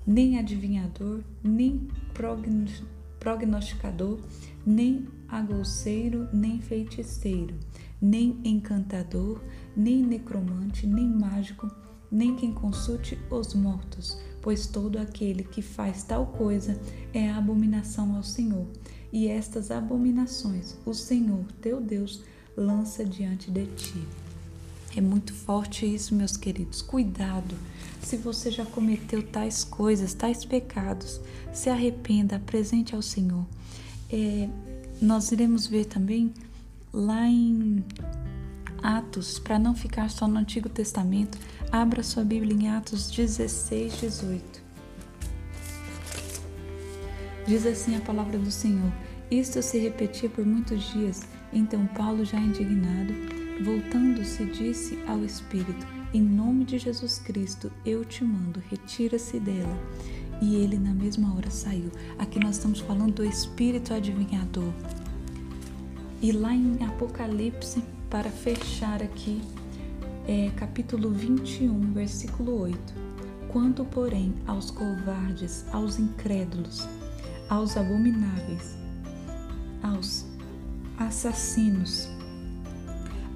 nem 0.05 0.37
adivinhador, 0.37 1.21
nem 1.41 1.87
prognosticador, 3.21 4.19
nem 4.65 5.07
agouceiro, 5.29 6.27
nem 6.33 6.59
feiticeiro, 6.59 7.55
nem 8.01 8.37
encantador, 8.43 9.41
nem 9.77 10.03
necromante, 10.03 10.85
nem 10.85 11.07
mágico, 11.07 11.71
nem 12.11 12.35
quem 12.35 12.53
consulte 12.53 13.17
os 13.29 13.53
mortos, 13.53 14.21
pois 14.41 14.65
todo 14.65 14.97
aquele 14.97 15.43
que 15.43 15.61
faz 15.61 16.03
tal 16.03 16.27
coisa 16.27 16.79
é 17.13 17.29
abominação 17.29 18.15
ao 18.15 18.23
Senhor. 18.23 18.65
E 19.11 19.27
estas 19.27 19.71
abominações 19.71 20.75
o 20.85 20.93
Senhor 20.93 21.43
teu 21.61 21.81
Deus 21.81 22.23
lança 22.55 23.05
diante 23.05 23.51
de 23.51 23.65
ti. 23.67 24.07
É 24.95 24.99
muito 24.99 25.33
forte 25.33 25.85
isso, 25.85 26.13
meus 26.13 26.35
queridos. 26.35 26.81
Cuidado. 26.81 27.55
Se 28.01 28.17
você 28.17 28.51
já 28.51 28.65
cometeu 28.65 29.23
tais 29.23 29.63
coisas, 29.63 30.13
tais 30.13 30.43
pecados, 30.43 31.21
se 31.53 31.69
arrependa, 31.69 32.35
apresente 32.35 32.93
ao 32.93 33.01
Senhor. 33.01 33.45
É, 34.11 34.49
nós 35.01 35.31
iremos 35.31 35.67
ver 35.67 35.85
também 35.85 36.33
lá 36.91 37.25
em 37.27 37.83
Atos, 38.81 39.39
para 39.39 39.59
não 39.59 39.75
ficar 39.75 40.09
só 40.09 40.27
no 40.27 40.37
Antigo 40.37 40.69
Testamento, 40.69 41.37
abra 41.71 42.03
sua 42.03 42.23
Bíblia 42.23 42.53
em 42.53 42.69
Atos 42.69 43.11
16, 43.11 43.99
18. 43.99 44.61
Diz 47.47 47.65
assim 47.65 47.95
a 47.95 48.01
palavra 48.01 48.37
do 48.37 48.51
Senhor: 48.51 48.91
Isto 49.29 49.61
se 49.61 49.77
repetia 49.77 50.29
por 50.29 50.45
muitos 50.45 50.91
dias 50.91 51.21
então 51.53 51.85
Paulo, 51.87 52.23
já 52.23 52.39
indignado, 52.39 53.13
voltando-se, 53.63 54.45
disse 54.45 54.97
ao 55.07 55.23
Espírito: 55.23 55.85
Em 56.13 56.21
nome 56.21 56.63
de 56.63 56.77
Jesus 56.77 57.19
Cristo, 57.19 57.71
eu 57.85 58.05
te 58.05 58.23
mando, 58.23 58.61
retira-se 58.69 59.39
dela. 59.39 59.77
E 60.41 60.55
ele, 60.55 60.79
na 60.79 60.93
mesma 60.93 61.35
hora, 61.35 61.51
saiu. 61.51 61.91
Aqui 62.17 62.39
nós 62.39 62.55
estamos 62.55 62.79
falando 62.79 63.15
do 63.15 63.25
Espírito 63.25 63.93
adivinhador. 63.93 64.73
E 66.21 66.31
lá 66.31 66.53
em 66.53 66.83
Apocalipse, 66.83 67.83
para 68.11 68.29
fechar 68.29 69.01
aqui, 69.01 69.41
é, 70.27 70.51
capítulo 70.57 71.11
21, 71.11 71.93
versículo 71.93 72.59
8. 72.59 72.77
Quanto, 73.47 73.85
porém, 73.85 74.35
aos 74.45 74.69
covardes, 74.69 75.65
aos 75.71 75.97
incrédulos, 75.97 76.85
aos 77.49 77.77
abomináveis, 77.77 78.75
aos 79.81 80.25
assassinos, 80.97 82.09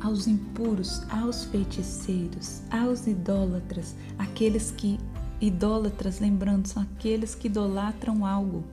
aos 0.03 0.27
impuros, 0.27 1.03
aos 1.09 1.45
feiticeiros, 1.45 2.61
aos 2.69 3.07
idólatras, 3.07 3.95
aqueles 4.19 4.71
que 4.71 4.99
idólatras, 5.39 6.19
lembrando, 6.19 6.67
são 6.67 6.83
aqueles 6.83 7.33
que 7.33 7.47
idolatram 7.47 8.25
algo, 8.25 8.65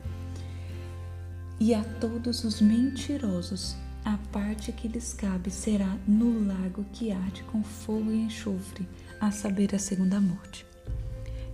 e 1.61 1.73
a 1.73 1.85
todos 2.01 2.43
os 2.43 2.61
mentirosos, 2.61 3.77
a 4.05 4.17
parte 4.33 4.73
que 4.73 4.89
lhes 4.89 5.13
cabe 5.13 5.51
será 5.51 5.97
no 6.07 6.47
lago 6.47 6.85
que 6.93 7.13
arde 7.13 7.43
com 7.45 7.63
fogo 7.63 8.11
e 8.11 8.23
enxofre, 8.23 8.89
a 9.21 9.31
saber, 9.31 9.75
a 9.75 9.79
segunda 9.79 10.21
morte. 10.21 10.67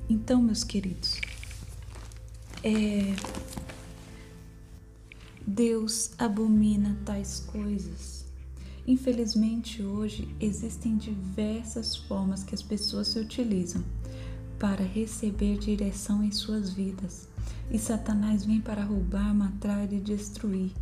Então, 0.08 0.40
meus 0.40 0.64
queridos, 0.64 1.20
é, 2.64 3.14
Deus 5.46 6.12
abomina 6.18 6.98
tais 7.04 7.40
coisas. 7.40 8.24
Infelizmente, 8.86 9.82
hoje 9.82 10.34
existem 10.40 10.96
diversas 10.96 11.94
formas 11.94 12.42
que 12.42 12.54
as 12.54 12.62
pessoas 12.62 13.08
se 13.08 13.18
utilizam 13.18 13.84
para 14.58 14.82
receber 14.82 15.58
direção 15.58 16.24
em 16.24 16.32
suas 16.32 16.72
vidas. 16.72 17.28
E 17.70 17.78
Satanás 17.78 18.46
vem 18.46 18.60
para 18.60 18.82
roubar, 18.82 19.34
matar 19.34 19.92
e 19.92 20.00
destruir. 20.00 20.72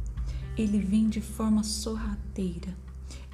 Ele 0.57 0.79
vem 0.79 1.09
de 1.09 1.21
forma 1.21 1.63
sorrateira. 1.63 2.77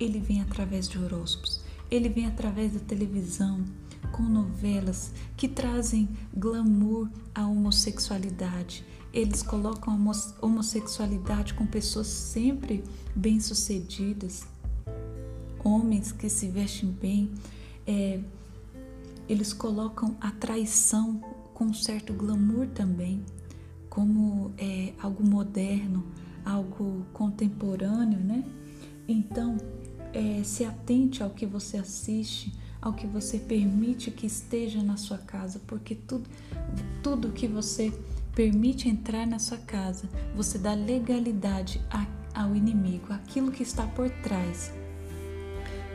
Ele 0.01 0.21
vem 0.21 0.41
através 0.41 0.89
de 0.89 0.99
horóscopos. 0.99 1.61
Ele 1.91 2.09
vem 2.09 2.27
através 2.27 2.73
da 2.73 2.81
televisão, 2.81 3.65
com 4.11 4.23
novelas 4.23 5.13
que 5.37 5.49
trazem 5.49 6.09
glamour 6.35 7.09
à 7.35 7.47
homossexualidade, 7.47 8.85
eles 9.13 9.43
colocam 9.43 9.93
a 9.93 10.45
homossexualidade 10.45 11.53
com 11.53 11.67
pessoas 11.67 12.07
sempre 12.07 12.83
bem-sucedidas, 13.15 14.47
homens 15.63 16.11
que 16.11 16.31
se 16.31 16.49
vestem 16.49 16.91
bem, 16.91 17.31
é, 17.87 18.21
eles 19.29 19.53
colocam 19.53 20.17
a 20.19 20.31
traição 20.31 21.21
com 21.53 21.65
um 21.65 21.75
certo 21.75 22.15
glamour 22.15 22.67
também, 22.69 23.23
como 23.91 24.51
é, 24.57 24.95
algo 24.99 25.23
moderno, 25.23 26.07
algo 26.45 27.07
contemporâneo, 27.13 28.19
né? 28.19 28.45
Então, 29.07 29.57
é, 30.13 30.43
se 30.45 30.65
atente 30.65 31.23
ao 31.23 31.31
que 31.31 31.47
você 31.47 31.77
assiste, 31.77 32.53
ao 32.81 32.93
que 32.93 33.07
você 33.07 33.39
permite 33.39 34.11
que 34.11 34.27
esteja 34.27 34.83
na 34.83 34.97
sua 34.97 35.19
casa, 35.19 35.61
porque 35.67 35.95
tudo, 35.95 36.29
tudo 37.03 37.31
que 37.31 37.47
você 37.47 37.93
permite 38.35 38.89
entrar 38.89 39.27
na 39.27 39.39
sua 39.39 39.59
casa, 39.59 40.09
você 40.35 40.59
dá 40.59 40.75
legalidade 40.75 41.81
a, 41.91 42.07
ao 42.35 42.55
inimigo, 42.57 43.13
aquilo 43.13 43.51
que 43.51 43.63
está 43.63 43.87
por 43.87 44.11
trás. 44.11 44.73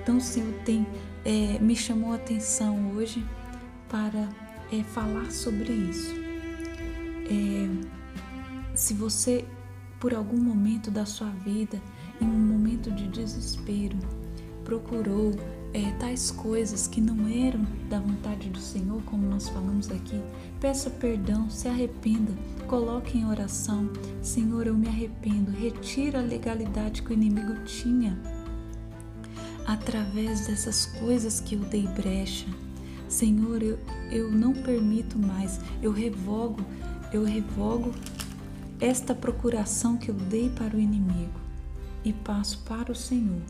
Então, 0.02 0.18
o 0.18 0.22
Senhor 0.22 0.54
tem, 0.64 0.88
é, 1.26 1.60
me 1.60 1.76
chamou 1.76 2.14
a 2.14 2.16
atenção 2.16 2.92
hoje 2.92 3.26
para 3.90 4.30
é, 4.72 4.84
falar 4.84 5.32
sobre 5.32 5.74
isso. 5.74 6.14
É, 7.30 7.98
se 8.74 8.94
você, 8.94 9.44
por 10.00 10.14
algum 10.14 10.38
momento 10.38 10.92
da 10.92 11.06
sua 11.06 11.30
vida, 11.30 11.82
em 12.22 12.26
um 12.26 12.40
momento 12.40 12.92
de 12.92 13.08
desespero, 13.08 13.98
procurou 14.64 15.34
é, 15.74 15.92
tais 16.00 16.32
coisas 16.32 16.88
que 16.88 17.00
não 17.00 17.28
eram 17.28 17.66
da 17.90 18.00
vontade 18.00 18.50
do 18.50 18.60
Senhor, 18.60 19.02
como 19.04 19.28
nós 19.28 19.48
falamos 19.48 19.90
aqui, 19.90 20.22
peça 20.60 20.90
perdão, 20.90 21.50
se 21.50 21.68
arrependa, 21.68 22.34
coloque 22.68 23.18
em 23.18 23.26
oração: 23.26 23.90
Senhor, 24.22 24.68
eu 24.68 24.76
me 24.76 24.88
arrependo, 24.88 25.52
retira 25.52 26.20
a 26.20 26.24
legalidade 26.24 27.02
que 27.02 27.12
o 27.12 27.14
inimigo 27.14 27.64
tinha 27.64 28.18
através 29.66 30.48
dessas 30.48 30.86
coisas 30.86 31.40
que 31.40 31.56
eu 31.56 31.62
dei 31.62 31.88
brecha. 31.88 32.48
Senhor, 33.08 33.62
eu, 33.62 33.78
eu 34.12 34.32
não 34.32 34.54
permito 34.54 35.18
mais, 35.18 35.60
eu 35.82 35.92
revogo, 35.92 36.62
eu 37.14 37.24
revogo 37.24 37.94
esta 38.80 39.16
procuração 39.16 39.98
que 39.98 40.10
eu 40.10 40.16
dei 40.16 40.50
para 40.50 40.76
o 40.76 40.80
inimigo 40.80 41.40
e 42.04 42.14
passo 42.14 42.60
para 42.60 42.92
o 42.92 42.96
Senhor. 42.96 43.42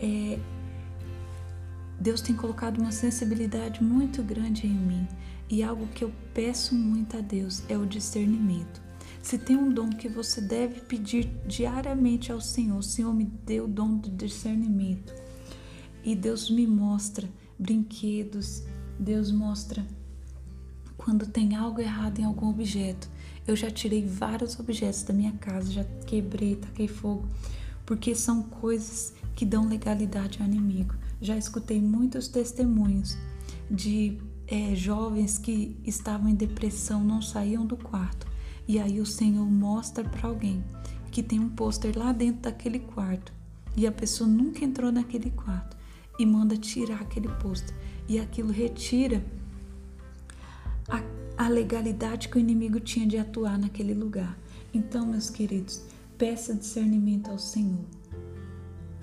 É, 0.00 0.38
Deus 1.98 2.20
tem 2.20 2.34
colocado 2.34 2.78
uma 2.78 2.90
sensibilidade 2.90 3.82
muito 3.82 4.22
grande 4.22 4.66
em 4.66 4.74
mim 4.74 5.06
e 5.48 5.62
algo 5.62 5.86
que 5.88 6.02
eu 6.02 6.12
peço 6.34 6.74
muito 6.74 7.16
a 7.16 7.20
Deus 7.20 7.62
é 7.68 7.76
o 7.76 7.86
discernimento. 7.86 8.82
Se 9.22 9.38
tem 9.38 9.56
um 9.56 9.72
dom 9.72 9.88
que 9.90 10.08
você 10.08 10.40
deve 10.40 10.80
pedir 10.80 11.30
diariamente 11.46 12.32
ao 12.32 12.40
Senhor, 12.40 12.82
Senhor 12.82 13.14
me 13.14 13.24
dê 13.24 13.60
o 13.60 13.68
dom 13.68 13.96
do 13.96 14.10
discernimento. 14.10 15.14
E 16.02 16.16
Deus 16.16 16.50
me 16.50 16.66
mostra 16.66 17.28
brinquedos, 17.56 18.64
Deus 18.98 19.30
mostra 19.30 19.86
quando 20.96 21.26
tem 21.26 21.54
algo 21.54 21.80
errado 21.80 22.18
em 22.18 22.24
algum 22.24 22.50
objeto. 22.50 23.08
Eu 23.46 23.56
já 23.56 23.70
tirei 23.70 24.06
vários 24.06 24.58
objetos 24.58 25.02
da 25.02 25.12
minha 25.12 25.32
casa, 25.32 25.70
já 25.70 25.84
quebrei, 26.06 26.56
taquei 26.56 26.86
fogo, 26.86 27.26
porque 27.84 28.14
são 28.14 28.42
coisas 28.42 29.12
que 29.34 29.44
dão 29.44 29.68
legalidade 29.68 30.40
ao 30.40 30.46
inimigo. 30.46 30.94
Já 31.20 31.36
escutei 31.36 31.80
muitos 31.80 32.28
testemunhos 32.28 33.16
de 33.70 34.18
é, 34.46 34.74
jovens 34.74 35.38
que 35.38 35.76
estavam 35.84 36.28
em 36.28 36.34
depressão, 36.34 37.02
não 37.02 37.22
saíam 37.22 37.64
do 37.64 37.76
quarto. 37.76 38.26
E 38.68 38.78
aí 38.78 39.00
o 39.00 39.06
Senhor 39.06 39.44
mostra 39.44 40.04
para 40.04 40.28
alguém 40.28 40.62
que 41.10 41.22
tem 41.22 41.40
um 41.40 41.48
pôster 41.48 41.96
lá 41.96 42.12
dentro 42.12 42.42
daquele 42.42 42.78
quarto. 42.78 43.32
E 43.76 43.86
a 43.86 43.92
pessoa 43.92 44.28
nunca 44.28 44.64
entrou 44.64 44.92
naquele 44.92 45.30
quarto 45.30 45.76
e 46.18 46.26
manda 46.26 46.56
tirar 46.56 47.00
aquele 47.00 47.28
pôster. 47.28 47.74
E 48.08 48.18
aquilo 48.18 48.52
retira 48.52 49.24
a, 50.88 51.02
a 51.36 51.48
legalidade 51.48 52.28
que 52.28 52.36
o 52.36 52.40
inimigo 52.40 52.80
tinha 52.80 53.06
de 53.06 53.16
atuar 53.18 53.58
naquele 53.58 53.94
lugar. 53.94 54.38
Então, 54.72 55.06
meus 55.06 55.30
queridos, 55.30 55.82
peça 56.16 56.54
discernimento 56.54 57.30
ao 57.30 57.38
Senhor. 57.38 57.84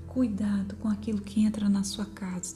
Cuidado 0.07 0.75
com 0.77 0.87
aquilo 0.87 1.21
que 1.21 1.41
entra 1.41 1.69
na 1.69 1.83
sua 1.83 2.05
casa. 2.05 2.55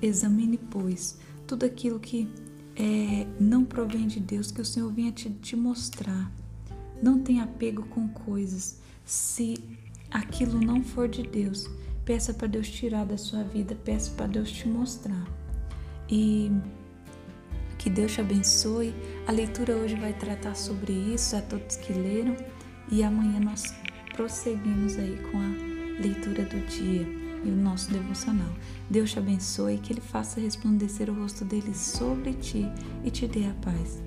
Examine, 0.00 0.56
pois, 0.56 1.18
tudo 1.46 1.66
aquilo 1.66 1.98
que 1.98 2.28
é, 2.76 3.26
não 3.40 3.64
provém 3.64 4.06
de 4.06 4.20
Deus, 4.20 4.50
que 4.50 4.60
o 4.60 4.64
Senhor 4.64 4.92
venha 4.92 5.10
te, 5.10 5.28
te 5.30 5.56
mostrar. 5.56 6.32
Não 7.02 7.18
tenha 7.18 7.44
apego 7.44 7.82
com 7.86 8.08
coisas. 8.08 8.78
Se 9.04 9.58
aquilo 10.10 10.60
não 10.60 10.82
for 10.82 11.08
de 11.08 11.22
Deus, 11.22 11.68
peça 12.04 12.32
para 12.32 12.46
Deus 12.46 12.70
tirar 12.70 13.04
da 13.04 13.18
sua 13.18 13.42
vida, 13.42 13.74
peça 13.74 14.10
para 14.12 14.26
Deus 14.26 14.50
te 14.50 14.68
mostrar. 14.68 15.26
E 16.08 16.50
que 17.78 17.88
Deus 17.88 18.12
te 18.12 18.20
abençoe. 18.20 18.94
A 19.26 19.32
leitura 19.32 19.76
hoje 19.76 19.94
vai 19.94 20.12
tratar 20.12 20.54
sobre 20.54 20.92
isso 20.92 21.36
a 21.36 21.40
todos 21.40 21.76
que 21.76 21.92
leram 21.92 22.36
e 22.90 23.02
amanhã 23.02 23.40
nós 23.40 23.74
prosseguimos 24.14 24.98
aí 24.98 25.18
com 25.30 25.38
a 25.38 26.02
leitura 26.02 26.44
do 26.44 26.60
dia 26.66 27.06
e 27.44 27.48
o 27.48 27.56
nosso 27.56 27.90
devocional. 27.90 28.52
Deus 28.90 29.12
te 29.12 29.18
abençoe 29.18 29.78
que 29.78 29.92
Ele 29.92 30.00
faça 30.00 30.40
resplandecer 30.40 31.08
o 31.08 31.14
rosto 31.14 31.44
dele 31.44 31.74
sobre 31.74 32.34
ti 32.34 32.66
e 33.04 33.10
te 33.10 33.26
dê 33.26 33.46
a 33.46 33.54
paz. 33.62 34.02